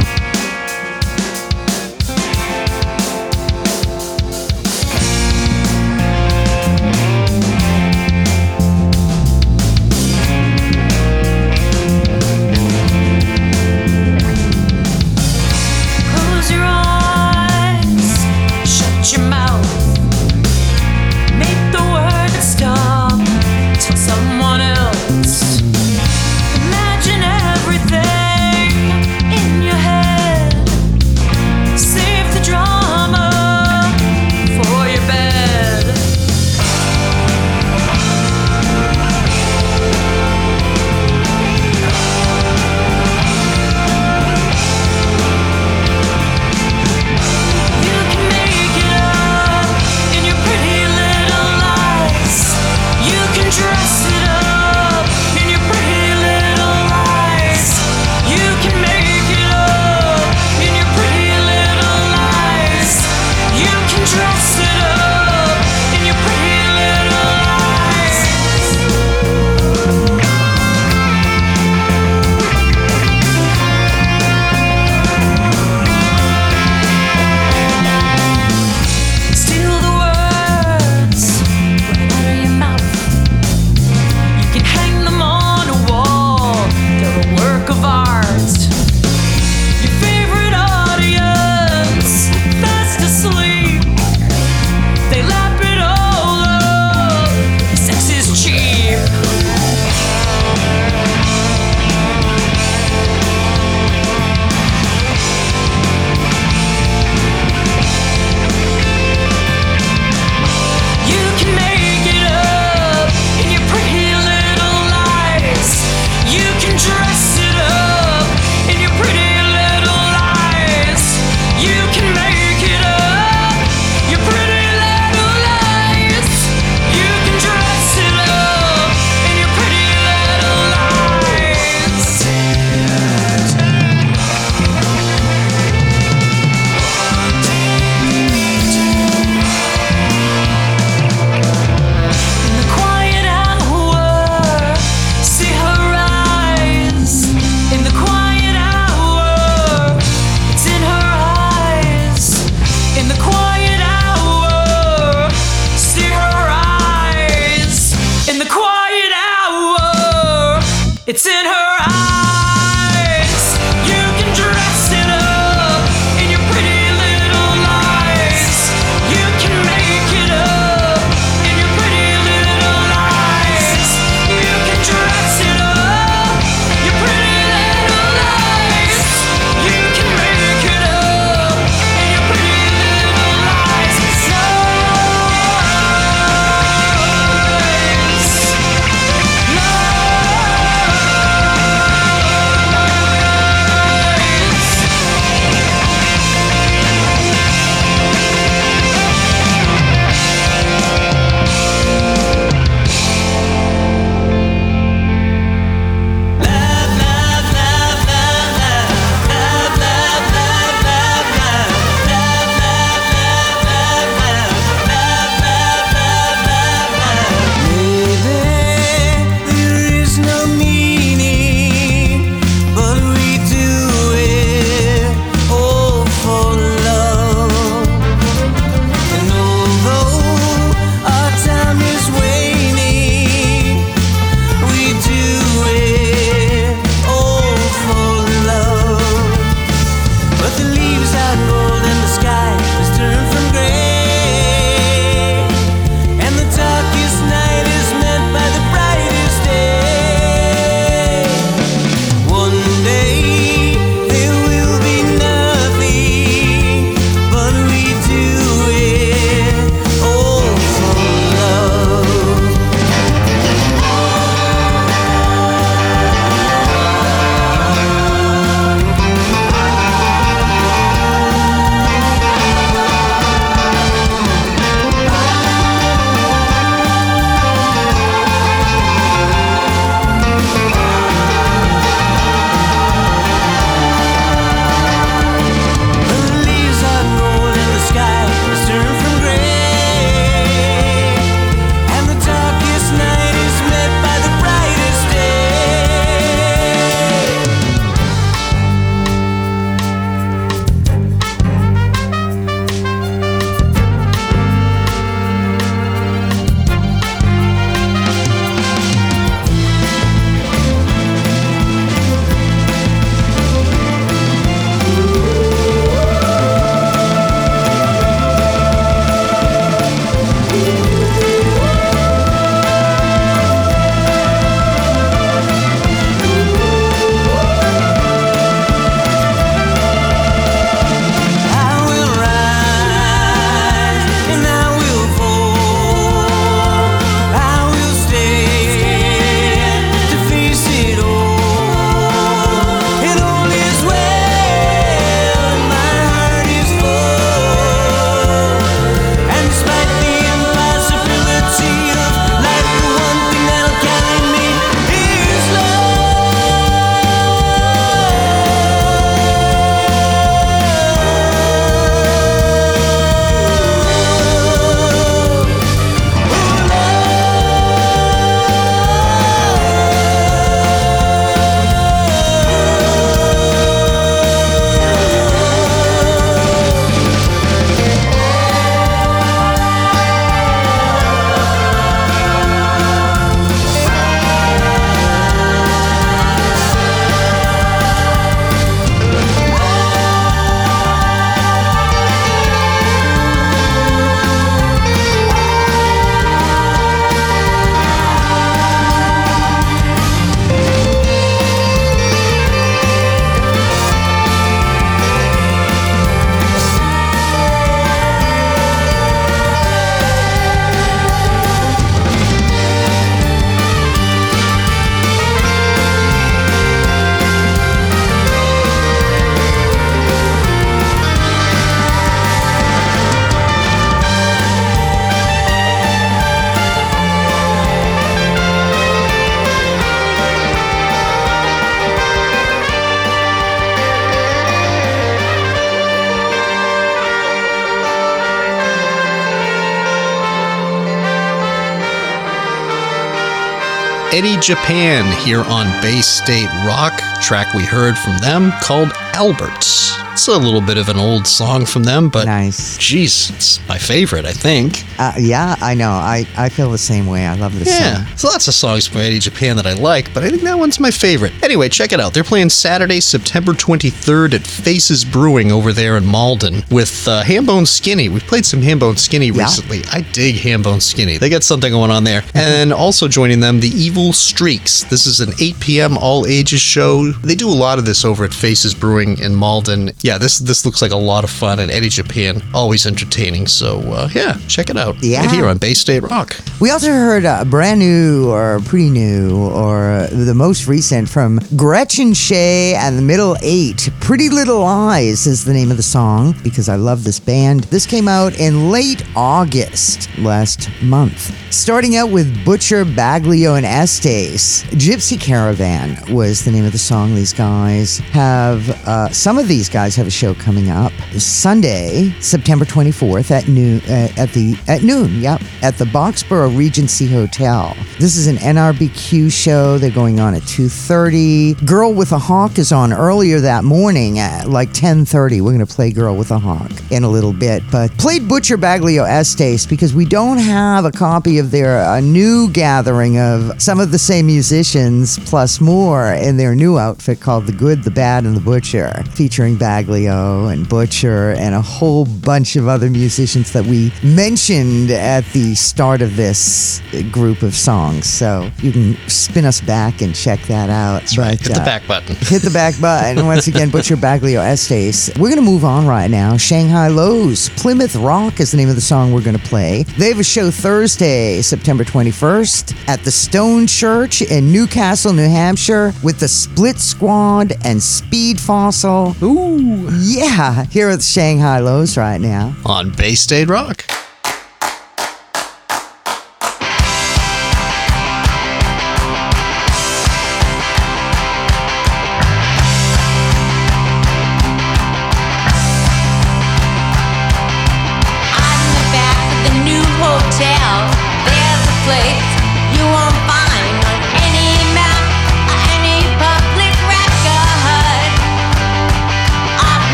Eddie 444.15 444.37
Japan 444.37 445.05
here 445.27 445.41
on 445.41 445.67
Bay 445.83 446.01
State 446.01 446.49
Rock. 446.65 447.03
Track 447.21 447.53
we 447.53 447.65
heard 447.65 447.99
from 447.99 448.17
them 448.19 448.53
called 448.63 448.93
Alberts. 449.13 449.93
It's 450.13 450.29
a 450.29 450.39
little 450.39 450.61
bit 450.61 450.79
of 450.79 450.89
an 450.89 450.97
old 450.97 451.27
song 451.27 451.67
from 451.67 451.83
them, 451.83 452.11
but 452.11 452.27
nice. 452.27 452.79
Geez, 452.79 453.31
it's 453.31 453.69
my 453.69 453.77
favorite, 453.77 454.25
I 454.25 454.31
think. 454.31 454.85
Uh, 454.99 455.13
yeah, 455.19 455.57
I 455.61 455.75
know. 455.75 455.91
I, 455.91 456.27
I 456.37 456.49
feel 456.49 456.71
the 456.71 456.79
same 456.79 457.07
way. 457.07 457.27
I 457.27 457.35
love 457.35 457.59
this 457.59 457.69
Yeah, 457.69 457.97
song. 457.97 458.05
there's 458.09 458.25
lots 458.25 458.49
of 458.49 458.55
songs 458.55 458.87
from 458.87 459.01
Eddie 459.01 459.19
Japan 459.19 459.57
that 459.57 459.67
I 459.67 459.75
like, 459.75 460.13
but 460.15 460.25
I 460.25 460.31
think 460.31 460.43
that 460.43 460.59
one's 460.59 460.79
my 460.81 460.91
favorite. 460.91 461.33
Anyway, 461.43 461.69
check 461.69 461.93
it 461.93 462.01
out. 462.01 462.15
They're 462.15 462.25
playing 462.25 462.51
Saturday, 462.51 463.01
September 463.01 463.53
23rd 463.53 464.35
at 464.35 464.47
Faces 464.47 465.05
Brewing 465.05 465.51
over 465.53 465.73
there 465.73 465.97
in 465.97 466.07
Malden 466.07 466.63
with 466.71 467.07
uh, 467.09 467.23
Hambone 467.25 467.67
Skinny. 467.67 468.09
We've 468.09 468.23
played 468.27 468.47
some 468.47 468.61
Hambone 468.61 468.99
Skinny 468.99 469.27
Yeah. 469.29 469.43
recently. 469.45 469.83
I 469.93 470.03
dig 470.13 470.37
Hambone 470.37 470.81
Skinny. 470.83 471.17
They 471.19 471.29
got 471.29 471.43
something 471.43 471.71
going 471.73 471.91
on 471.91 472.05
there. 472.05 472.23
and 472.35 472.73
also 472.73 473.09
joining 473.09 473.41
them, 473.41 473.61
the 473.61 473.69
Evil 473.69 474.13
Streaks. 474.13 474.85
This 474.85 475.07
is 475.07 475.21
an 475.21 475.33
8 475.41 475.61
p.m. 475.61 475.99
all 475.99 476.27
ages 476.27 476.61
show. 476.61 477.11
They 477.13 477.35
do 477.35 477.49
a 477.49 477.51
lot 477.51 477.79
of 477.79 477.85
this 477.87 478.05
over 478.05 478.25
at 478.25 478.33
Faces 478.33 478.75
Brewing 478.75 479.19
in 479.19 479.35
Malden. 479.35 479.91
Yeah, 480.03 480.19
this 480.19 480.39
this 480.39 480.65
looks 480.67 480.81
like 480.83 480.93
a 480.93 480.97
lot 480.97 481.25
of 481.25 481.31
fun, 481.31 481.59
and 481.59 481.71
Eddie 481.71 481.89
Japan 481.89 482.43
always 482.53 482.87
entertaining. 482.87 483.47
So 483.47 483.81
uh, 483.93 484.09
yeah, 484.15 484.39
check 484.49 484.71
it 484.71 484.77
out. 484.77 484.84
Yeah. 485.01 485.21
right 485.21 485.31
here 485.31 485.47
on 485.47 485.59
Bay 485.59 485.75
State 485.75 486.01
Rock. 486.03 486.37
We 486.61 486.71
also 486.71 486.89
heard 486.89 487.25
uh, 487.25 487.45
brand 487.45 487.81
new 487.81 488.31
or 488.31 488.61
pretty 488.65 488.91
new 488.91 489.37
or 489.51 489.91
uh, 489.91 490.07
the 490.11 490.35
most 490.35 490.67
recent 490.67 491.09
from 491.09 491.41
Gretchen 491.57 492.13
Shae 492.13 492.75
and 492.75 492.97
the 492.99 493.03
Middle 493.03 493.37
Eight. 493.43 493.89
Pretty 494.01 494.29
Little 494.29 494.61
Lies 494.61 495.27
is 495.27 495.45
the 495.45 495.53
name 495.53 495.71
of 495.71 495.77
the 495.77 495.83
song 495.83 496.35
because 496.43 496.69
I 496.69 496.77
love 496.77 497.05
this 497.05 497.19
band. 497.21 497.65
This 497.65 497.87
came 497.87 498.09
out 498.09 498.39
in 498.39 498.71
late 498.71 499.03
August 499.17 500.09
last 500.19 500.69
month. 500.83 501.35
Starting 501.53 501.97
out 501.97 502.11
with 502.11 502.45
Butcher, 502.45 502.85
Baglio, 502.85 503.57
and 503.57 503.65
Estes. 503.67 504.63
Gypsy 504.73 505.21
Caravan 505.21 505.97
was 506.15 506.45
the 506.45 506.51
name 506.51 506.65
of 506.65 506.73
the 506.73 506.79
song. 506.79 507.15
These 507.15 507.33
guys 507.33 507.99
have, 507.99 508.69
uh, 508.87 509.09
some 509.11 509.39
of 509.39 509.49
these 509.49 509.69
guys 509.69 509.95
have 509.97 510.07
a 510.07 510.11
show 510.11 510.35
coming 510.35 510.71
up 510.71 510.93
Sunday, 511.19 512.15
September 512.21 512.65
24th 512.65 513.31
at 513.31 513.49
noon, 513.49 513.81
uh, 513.89 514.09
at 514.17 514.31
the, 514.33 514.57
at 514.75 514.83
noon, 514.83 515.21
yep, 515.21 515.41
at 515.63 515.79
the 515.79 515.85
Boxborough 515.85 516.57
Regency 516.57 517.07
Hotel. 517.07 517.77
This 518.01 518.17
is 518.17 518.27
an 518.27 518.37
NRBQ 518.37 519.31
show. 519.31 519.79
They're 519.79 519.91
going 519.93 520.19
on 520.19 520.35
at 520.35 520.43
2.30. 520.43 521.65
Girl 521.65 521.95
with 521.95 522.11
a 522.11 522.19
Hawk 522.19 522.59
is 522.59 522.73
on 522.73 522.93
earlier 522.93 523.39
that 523.39 523.63
morning 523.63 524.19
at 524.19 524.49
like 524.49 524.71
10.30. 524.71 525.43
We're 525.43 525.53
going 525.53 525.65
to 525.65 525.67
play 525.67 525.93
Girl 525.93 526.17
with 526.17 526.33
a 526.33 526.41
Hawk 526.41 526.73
in 526.91 527.05
a 527.05 527.09
little 527.09 527.33
bit. 527.33 527.63
But 527.71 527.97
played 527.99 528.29
Butcher 528.29 528.59
Baglio 528.59 529.09
Estes 529.09 529.65
because 529.65 529.95
we 529.95 530.05
don't 530.05 530.39
have 530.39 530.85
a 530.85 530.91
copy 530.91 531.39
of 531.39 531.53
their 531.53 531.79
uh, 531.79 532.01
new 532.01 532.51
gathering 532.51 533.17
of 533.19 533.63
some 533.63 533.79
of 533.79 533.93
the 533.93 533.99
same 533.99 534.27
musicians 534.27 535.21
plus 535.21 535.61
more 535.61 536.15
in 536.15 536.37
their 536.37 536.57
new 536.57 536.79
outfit 536.79 537.21
called 537.21 537.47
The 537.47 537.53
Good, 537.53 537.85
the 537.85 537.93
Bad, 537.93 538.25
and 538.25 538.37
the 538.37 538.41
Butcher, 538.41 539.05
featuring 539.13 539.57
Baglio 539.57 540.53
and 540.53 540.69
Butcher 540.69 541.31
and 541.31 541.55
a 541.55 541.63
whole 541.63 542.07
bunch 542.07 542.57
of 542.57 542.67
other 542.67 542.91
musicians 542.91 543.53
that 543.53 543.65
we 543.65 543.93
mentioned 544.03 544.64
at 544.91 545.25
the 545.33 545.55
start 545.55 546.03
of 546.03 546.17
this 546.17 546.81
group 547.11 547.43
of 547.43 547.55
songs. 547.55 548.07
So 548.07 548.51
you 548.59 548.73
can 548.73 548.97
spin 549.09 549.45
us 549.45 549.61
back 549.61 550.01
and 550.03 550.15
check 550.15 550.41
that 550.43 550.71
out. 550.71 551.01
That's 551.01 551.19
right. 551.19 551.39
But, 551.39 551.47
Hit 551.47 551.55
the 551.55 551.63
uh, 551.63 551.65
back 551.65 551.87
button. 551.87 552.17
hit 552.21 552.43
the 552.43 552.51
back 552.51 552.81
button. 552.81 553.27
Once 553.35 553.47
again, 553.47 553.71
Butcher 553.71 553.97
Baglio 553.97 554.41
Estes. 554.41 555.11
We're 555.19 555.31
going 555.31 555.37
to 555.37 555.51
move 555.51 555.65
on 555.65 555.87
right 555.87 556.11
now. 556.11 556.37
Shanghai 556.37 556.89
Lows. 556.89 557.49
Plymouth 557.51 557.97
Rock 557.97 558.41
is 558.41 558.51
the 558.51 558.57
name 558.57 558.69
of 558.69 558.75
the 558.75 558.81
song 558.81 559.13
we're 559.13 559.23
going 559.23 559.39
to 559.39 559.45
play. 559.45 559.83
They 559.99 560.09
have 560.09 560.19
a 560.21 560.25
show 560.25 560.51
Thursday, 560.51 561.41
September 561.43 561.85
21st 561.85 562.89
at 562.89 563.01
the 563.05 563.11
Stone 563.11 563.67
Church 563.67 564.23
in 564.23 564.53
Newcastle, 564.53 565.13
New 565.13 565.29
Hampshire 565.29 565.93
with 566.03 566.19
the 566.21 566.29
Split 566.29 566.79
Squad 566.79 567.53
and 567.65 567.83
Speed 567.83 568.41
Fossil. 568.41 569.15
Ooh. 569.23 569.89
Yeah, 570.01 570.65
here 570.67 570.89
at 570.91 570.97
the 570.97 571.03
Shanghai 571.03 571.59
Lows 571.61 571.97
right 571.97 572.21
now. 572.21 572.55
on 572.65 572.91
Bay 572.91 573.15
State 573.15 573.49
Rock. 573.49 573.85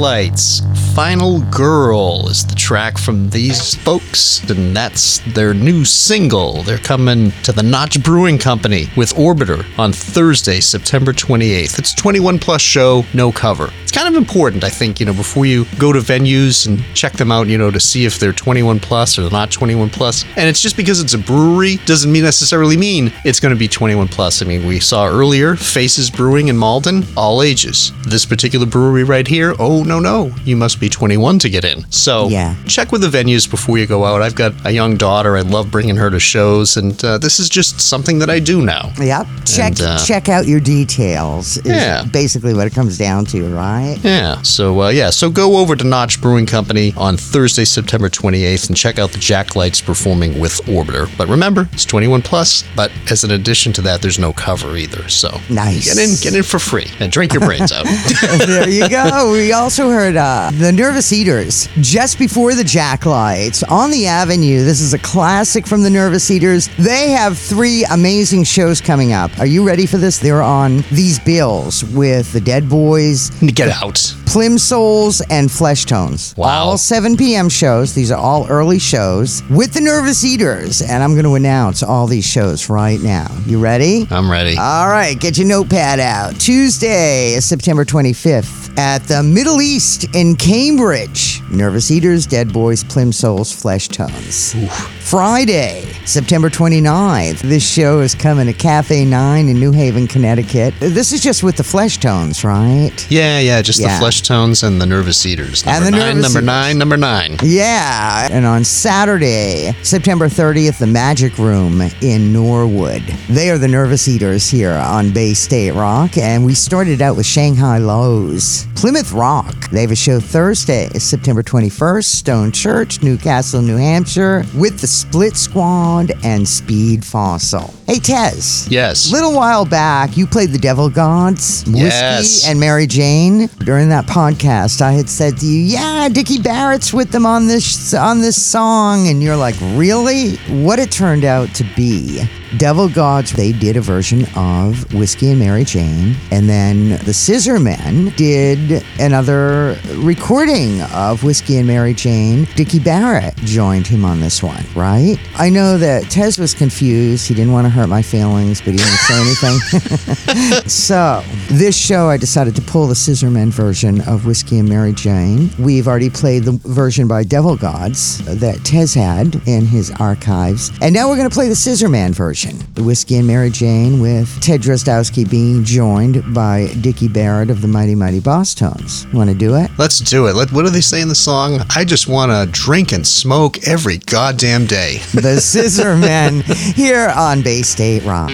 Jacklights. 0.00 0.69
Final 0.94 1.40
Girl 1.42 2.28
is 2.28 2.44
the 2.44 2.54
track 2.54 2.98
from 2.98 3.30
these 3.30 3.74
folks, 3.76 4.42
and 4.50 4.76
that's 4.76 5.20
their 5.34 5.54
new 5.54 5.84
single. 5.84 6.62
They're 6.64 6.78
coming 6.78 7.30
to 7.44 7.52
the 7.52 7.62
Notch 7.62 8.02
Brewing 8.02 8.38
Company 8.38 8.88
with 8.96 9.14
Orbiter 9.14 9.64
on 9.78 9.92
Thursday, 9.92 10.58
September 10.58 11.12
28th. 11.12 11.78
It's 11.78 11.92
a 11.92 11.96
21 11.96 12.40
plus 12.40 12.60
show, 12.60 13.04
no 13.14 13.30
cover. 13.30 13.70
It's 13.82 13.92
kind 13.92 14.08
of 14.08 14.14
important, 14.14 14.64
I 14.64 14.68
think, 14.68 14.98
you 14.98 15.06
know, 15.06 15.12
before 15.12 15.46
you 15.46 15.64
go 15.78 15.92
to 15.92 16.00
venues 16.00 16.66
and 16.66 16.82
check 16.94 17.12
them 17.12 17.30
out, 17.30 17.46
you 17.46 17.56
know, 17.56 17.70
to 17.70 17.80
see 17.80 18.04
if 18.04 18.18
they're 18.18 18.32
21 18.32 18.80
plus 18.80 19.18
or 19.18 19.30
not 19.30 19.50
21 19.50 19.90
plus. 19.90 20.24
And 20.36 20.48
it's 20.48 20.60
just 20.60 20.76
because 20.76 21.00
it's 21.00 21.14
a 21.14 21.18
brewery 21.18 21.76
doesn't 21.86 22.12
necessarily 22.12 22.76
mean 22.76 23.12
it's 23.24 23.40
going 23.40 23.54
to 23.54 23.58
be 23.58 23.68
21 23.68 24.08
plus. 24.08 24.42
I 24.42 24.44
mean, 24.44 24.66
we 24.66 24.80
saw 24.80 25.06
earlier 25.06 25.56
Faces 25.56 26.10
Brewing 26.10 26.48
in 26.48 26.56
Malden, 26.56 27.04
all 27.16 27.42
ages. 27.42 27.92
This 28.02 28.26
particular 28.26 28.66
brewery 28.66 29.04
right 29.04 29.26
here, 29.26 29.54
oh 29.58 29.82
no 29.82 30.00
no, 30.00 30.32
you 30.44 30.56
must 30.56 30.79
be 30.80 30.88
21 30.88 31.38
to 31.40 31.48
get 31.50 31.64
in. 31.64 31.84
So 31.90 32.28
Yeah. 32.28 32.54
check 32.66 32.90
with 32.92 33.02
the 33.02 33.08
venues 33.08 33.48
before 33.48 33.78
you 33.78 33.86
go 33.86 34.04
out. 34.04 34.22
I've 34.22 34.34
got 34.34 34.52
a 34.64 34.70
young 34.72 34.96
daughter. 34.96 35.36
I 35.36 35.42
love 35.42 35.70
bringing 35.70 35.96
her 35.96 36.10
to 36.10 36.18
shows, 36.18 36.76
and 36.76 37.02
uh, 37.04 37.18
this 37.18 37.38
is 37.38 37.48
just 37.48 37.80
something 37.80 38.18
that 38.20 38.30
I 38.30 38.38
do 38.40 38.60
now. 38.62 38.92
Yep. 38.98 39.26
Check 39.44 39.72
And, 39.72 39.80
uh, 39.82 39.98
check 39.98 40.28
out 40.28 40.46
your 40.46 40.60
details. 40.60 41.56
Is 41.58 41.66
Yeah. 41.66 42.04
basically 42.04 42.54
what 42.54 42.66
it 42.66 42.74
comes 42.74 42.98
down 42.98 43.24
to, 43.26 43.42
right? 43.54 43.98
Yeah. 44.02 44.42
So 44.42 44.82
uh, 44.82 44.88
yeah. 44.88 45.10
So 45.10 45.30
go 45.30 45.58
over 45.58 45.76
to 45.76 45.84
Notch 45.84 46.20
Brewing 46.20 46.46
Company 46.46 46.92
on 46.96 47.16
Thursday, 47.16 47.64
September 47.64 48.08
28th, 48.08 48.68
and 48.68 48.76
check 48.76 48.98
out 48.98 49.12
the 49.12 49.18
Jacklights 49.18 49.80
performing 49.84 50.38
with 50.40 50.54
Orbiter. 50.66 51.08
But 51.16 51.28
remember, 51.28 51.68
it's 51.72 51.84
21 51.84 52.22
plus. 52.22 52.64
But 52.74 52.90
as 53.10 53.24
an 53.24 53.30
addition 53.32 53.72
to 53.74 53.82
that, 53.82 54.02
there's 54.02 54.18
no 54.18 54.32
cover 54.32 54.76
either. 54.76 55.08
So 55.08 55.40
Nice. 55.48 55.84
Get 55.94 55.98
in, 55.98 56.16
get 56.20 56.34
in 56.34 56.42
for 56.42 56.58
free, 56.58 56.88
and 57.00 57.10
drink 57.12 57.32
your 57.32 57.40
brains 57.42 57.72
out. 57.72 57.84
there 58.46 58.68
you 58.68 58.88
go. 58.88 59.32
We 59.32 59.52
also 59.52 59.90
heard 59.90 60.16
uh, 60.16 60.50
the 60.70 60.76
Nervous 60.76 61.12
Eaters 61.12 61.68
just 61.80 62.16
before 62.16 62.54
the 62.54 62.62
Jacklights 62.62 63.64
on 63.64 63.90
the 63.90 64.06
Avenue. 64.06 64.62
This 64.62 64.80
is 64.80 64.94
a 64.94 65.00
classic 65.00 65.66
from 65.66 65.82
the 65.82 65.90
Nervous 65.90 66.30
Eaters. 66.30 66.68
They 66.78 67.10
have 67.10 67.36
three 67.36 67.84
amazing 67.90 68.44
shows 68.44 68.80
coming 68.80 69.12
up. 69.12 69.36
Are 69.40 69.46
you 69.46 69.66
ready 69.66 69.84
for 69.84 69.98
this? 69.98 70.20
They're 70.20 70.42
on 70.42 70.84
these 70.92 71.18
bills 71.18 71.82
with 71.86 72.32
the 72.32 72.40
Dead 72.40 72.68
Boys, 72.68 73.30
Get 73.40 73.70
out. 73.70 74.14
Plimsouls, 74.26 75.20
and 75.22 75.48
Fleshtones. 75.48 76.36
Wow. 76.36 76.66
All 76.66 76.78
7 76.78 77.16
p.m. 77.16 77.48
shows. 77.48 77.92
These 77.92 78.12
are 78.12 78.18
all 78.18 78.46
early 78.48 78.78
shows 78.78 79.42
with 79.50 79.72
the 79.72 79.80
Nervous 79.80 80.24
Eaters. 80.24 80.82
And 80.82 81.02
I'm 81.02 81.14
going 81.14 81.24
to 81.24 81.34
announce 81.34 81.82
all 81.82 82.06
these 82.06 82.24
shows 82.24 82.70
right 82.70 83.00
now. 83.00 83.26
You 83.44 83.58
ready? 83.58 84.06
I'm 84.08 84.30
ready. 84.30 84.56
All 84.56 84.86
right, 84.86 85.18
get 85.18 85.36
your 85.36 85.48
notepad 85.48 85.98
out. 85.98 86.38
Tuesday, 86.38 87.40
September 87.40 87.84
25th, 87.84 88.78
at 88.78 89.02
the 89.08 89.20
Middle 89.24 89.60
East 89.60 90.04
in 90.14 90.36
Cambridge. 90.36 90.59
Nervous 90.60 91.90
Eaters, 91.90 92.26
Dead 92.26 92.52
Boys, 92.52 92.84
Plimsouls, 92.84 93.50
Flesh 93.52 93.88
Tones. 93.88 94.54
Friday, 95.00 95.82
September 96.04 96.48
29th. 96.50 97.40
This 97.40 97.66
show 97.68 98.00
is 98.00 98.14
coming 98.14 98.46
to 98.46 98.52
Cafe 98.52 99.04
9 99.06 99.48
in 99.48 99.58
New 99.58 99.72
Haven, 99.72 100.06
Connecticut. 100.06 100.74
This 100.78 101.12
is 101.12 101.22
just 101.22 101.42
with 101.42 101.56
the 101.56 101.62
Fleshtones, 101.62 102.44
right? 102.44 102.92
Yeah, 103.10 103.40
yeah. 103.40 103.62
Just 103.62 103.80
Yeah. 103.80 103.94
the 103.94 103.98
flesh 104.00 104.20
tones 104.22 104.62
and 104.62 104.80
the 104.80 104.86
nervous 104.86 105.24
eaters. 105.26 105.64
And 105.66 105.82
Number 105.82 105.84
the 105.86 105.90
nine, 105.90 106.00
Nervous 106.16 106.22
number 106.22 106.38
Eaters. 106.38 106.46
nine, 106.46 106.78
number 106.78 106.96
nine. 106.98 107.36
Yeah. 107.42 108.28
And 108.30 108.44
on 108.46 108.62
Saturday, 108.62 109.74
September 109.82 110.28
30th, 110.28 110.78
the 110.78 110.86
Magic 110.86 111.38
Room 111.38 111.82
in 112.02 112.32
Norwood. 112.34 113.02
They 113.30 113.50
are 113.50 113.58
the 113.58 113.66
Nervous 113.68 114.06
Eaters 114.06 114.48
here 114.48 114.72
on 114.74 115.10
Bay 115.10 115.32
State 115.34 115.72
Rock. 115.72 116.16
And 116.18 116.44
we 116.44 116.54
started 116.54 117.00
out 117.02 117.16
with 117.16 117.26
Shanghai 117.26 117.78
Lows. 117.78 118.66
Plymouth 118.76 119.12
Rock. 119.12 119.68
They 119.70 119.80
have 119.82 119.90
a 119.90 119.96
show 119.96 120.20
Thursday, 120.20 120.49
September 120.54 121.42
21st, 121.42 122.04
Stone 122.04 122.52
Church, 122.52 123.02
Newcastle, 123.02 123.62
New 123.62 123.76
Hampshire, 123.76 124.44
with 124.54 124.80
the 124.80 124.86
Split 124.86 125.36
Squad 125.36 126.12
and 126.24 126.46
Speed 126.48 127.04
Fossil. 127.04 127.72
Hey, 127.86 127.98
Tez. 127.98 128.68
Yes. 128.70 129.10
Little 129.10 129.34
while 129.34 129.64
back, 129.64 130.16
you 130.16 130.26
played 130.26 130.50
the 130.50 130.58
Devil 130.58 130.88
Gods, 130.88 131.64
Whiskey, 131.66 131.80
Yes. 131.80 132.46
and 132.48 132.58
Mary 132.60 132.86
Jane. 132.86 133.48
During 133.58 133.88
that 133.90 134.06
podcast, 134.06 134.80
I 134.80 134.92
had 134.92 135.08
said 135.08 135.36
to 135.38 135.46
you, 135.46 135.60
"Yeah, 135.64 136.08
Dickie 136.08 136.38
Barrett's 136.40 136.92
with 136.92 137.10
them 137.10 137.26
on 137.26 137.46
this 137.46 137.92
on 137.94 138.20
this 138.20 138.40
song," 138.40 139.08
and 139.08 139.22
you're 139.22 139.36
like, 139.36 139.56
"Really?" 139.74 140.36
What 140.48 140.78
it 140.78 140.90
turned 140.90 141.24
out 141.24 141.52
to 141.54 141.64
be, 141.76 142.28
Devil 142.56 142.88
Gods. 142.88 143.32
They 143.32 143.52
did 143.52 143.76
a 143.76 143.80
version 143.80 144.26
of 144.36 144.92
Whiskey 144.92 145.30
and 145.30 145.38
Mary 145.38 145.64
Jane, 145.64 146.16
and 146.30 146.48
then 146.48 146.90
the 146.90 147.12
Scissormen 147.12 148.14
did 148.16 148.84
another 148.98 149.78
recording 149.96 150.82
of 150.94 151.22
Whiskey 151.22 151.58
and 151.58 151.66
Mary 151.66 151.94
Jane. 151.94 152.46
Dickie 152.56 152.80
Barrett 152.80 153.36
joined 153.36 153.86
him 153.86 154.04
on 154.04 154.20
this 154.20 154.42
one, 154.42 154.64
right? 154.74 155.16
I 155.36 155.50
know 155.50 155.78
that 155.78 156.04
Tez 156.10 156.38
was 156.38 156.54
confused. 156.54 157.28
He 157.28 157.34
didn't 157.34 157.52
want 157.52 157.66
to 157.66 157.70
hurt 157.70 157.88
my 157.88 158.02
feelings, 158.02 158.60
but 158.60 158.72
he 158.72 158.78
didn't 158.78 158.92
say 158.92 159.20
anything. 159.20 160.68
so, 160.68 161.22
this 161.48 161.76
show, 161.76 162.08
I 162.08 162.16
decided 162.16 162.56
to 162.56 162.62
pull 162.62 162.86
the 162.86 162.94
Scissormen 162.94 163.48
version 163.50 164.00
of 164.08 164.26
Whiskey 164.26 164.58
and 164.58 164.68
Mary 164.68 164.92
Jane. 164.92 165.50
We've 165.58 165.86
already 165.86 166.10
played 166.10 166.44
the 166.44 166.52
version 166.52 167.06
by 167.06 167.22
Devil 167.22 167.56
Gods 167.56 168.18
that 168.40 168.64
Tez 168.64 168.94
had 168.94 169.40
in 169.46 169.66
his 169.66 169.90
archives. 170.00 170.70
And 170.82 170.94
now 170.94 171.08
we're 171.08 171.16
going 171.16 171.28
to 171.28 171.34
play 171.34 171.48
the 171.48 171.56
Scissor 171.56 171.88
Man 171.88 172.12
version. 172.12 172.39
The 172.48 172.82
Whiskey 172.82 173.16
and 173.16 173.26
Mary 173.26 173.50
Jane 173.50 174.00
with 174.00 174.40
Ted 174.40 174.62
Drozdowski 174.62 175.28
being 175.28 175.62
joined 175.62 176.34
by 176.34 176.68
Dickie 176.80 177.08
Barrett 177.08 177.50
of 177.50 177.60
the 177.60 177.68
Mighty 177.68 177.94
Mighty 177.94 178.20
Bosstones. 178.20 179.12
Want 179.12 179.28
to 179.28 179.36
do 179.36 179.56
it? 179.56 179.70
Let's 179.78 179.98
do 179.98 180.26
it. 180.26 180.34
Let, 180.34 180.50
what 180.52 180.62
do 180.64 180.70
they 180.70 180.80
say 180.80 181.02
in 181.02 181.08
the 181.08 181.14
song? 181.14 181.60
I 181.68 181.84
just 181.84 182.08
want 182.08 182.32
to 182.32 182.50
drink 182.50 182.92
and 182.92 183.06
smoke 183.06 183.68
every 183.68 183.98
goddamn 183.98 184.66
day. 184.66 184.98
The 185.12 185.36
Scissormen 185.36 186.42
here 186.74 187.12
on 187.14 187.42
Bay 187.42 187.62
State 187.62 188.04
Rock. 188.04 188.30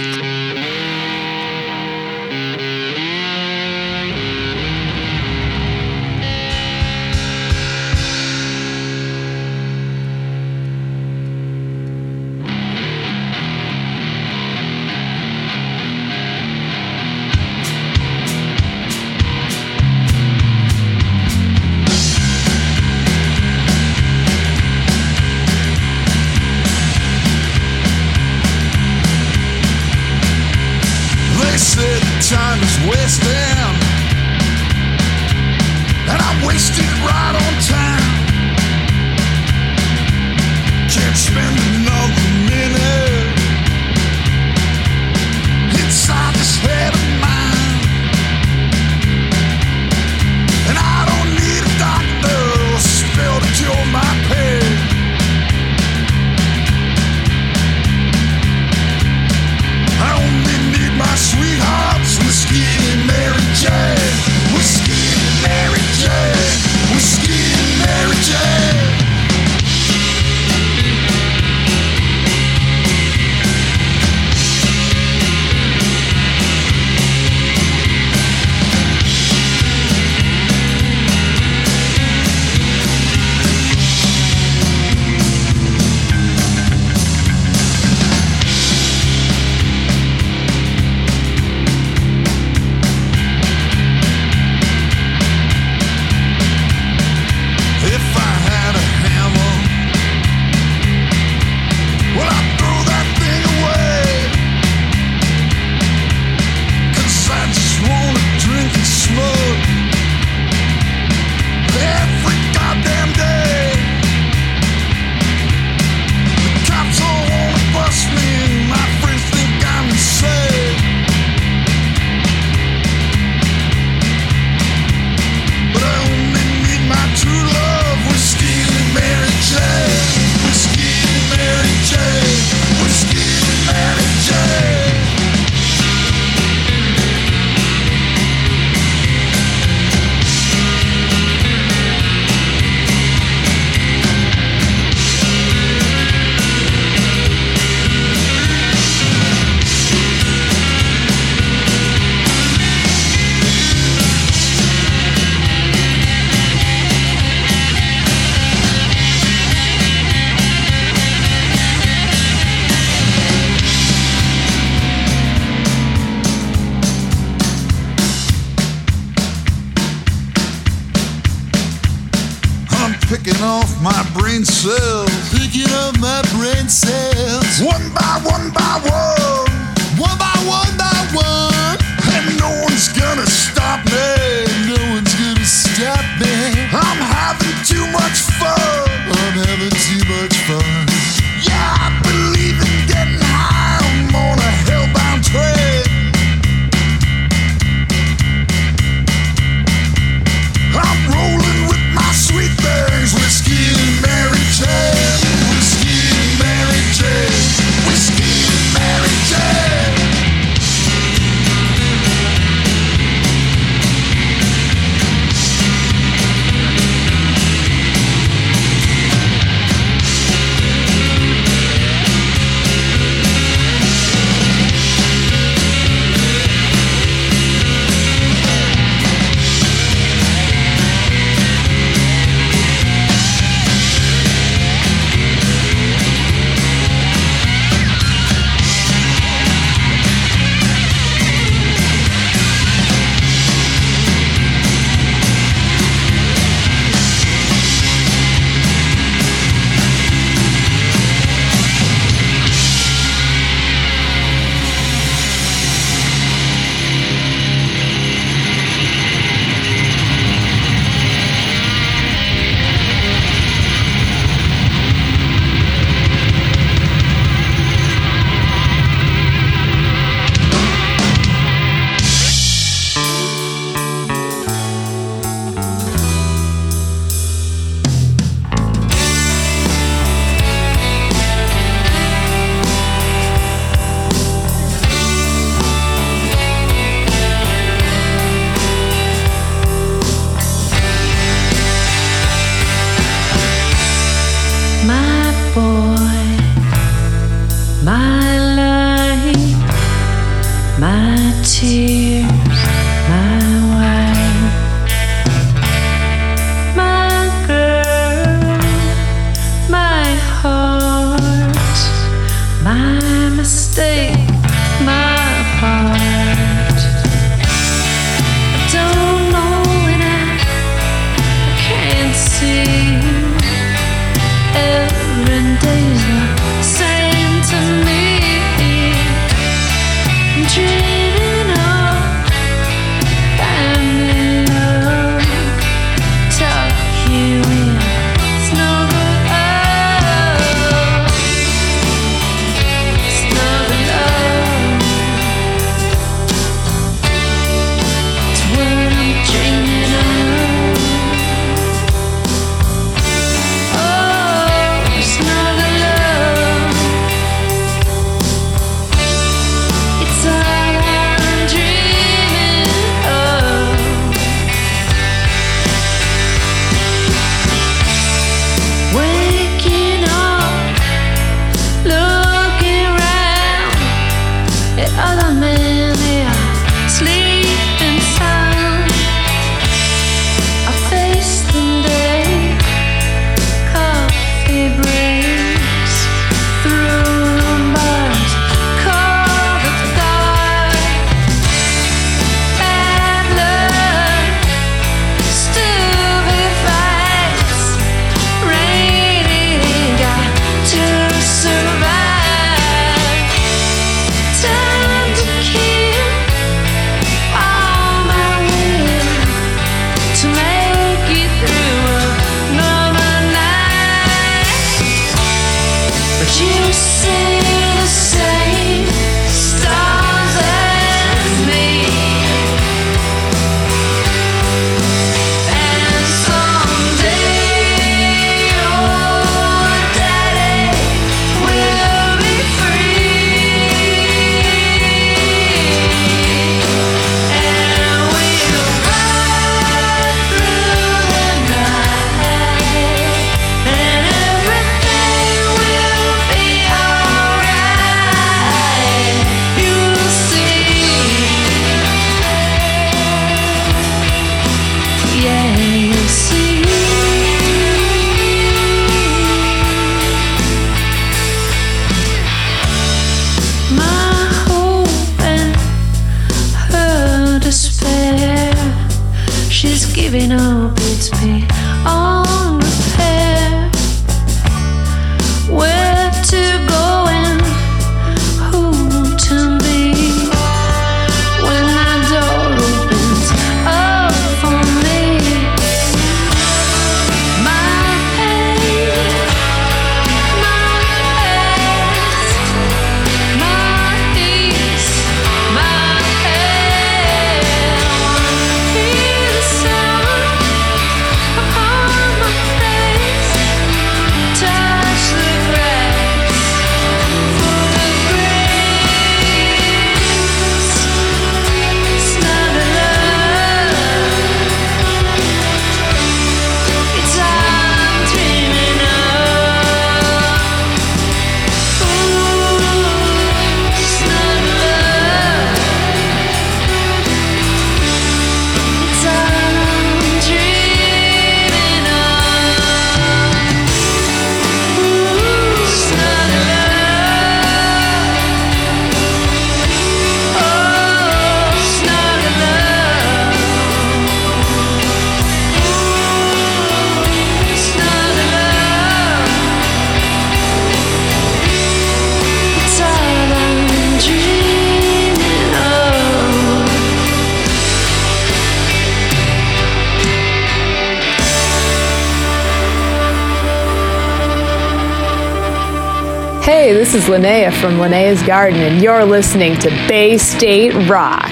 Hey, 566.66 566.72
this 566.72 566.94
is 566.94 567.04
Linnea 567.04 567.52
from 567.60 567.74
Linnea's 567.74 568.20
Garden, 568.24 568.58
and 568.58 568.82
you're 568.82 569.04
listening 569.04 569.56
to 569.60 569.70
Bay 569.86 570.18
State 570.18 570.74
Rock. 570.90 571.30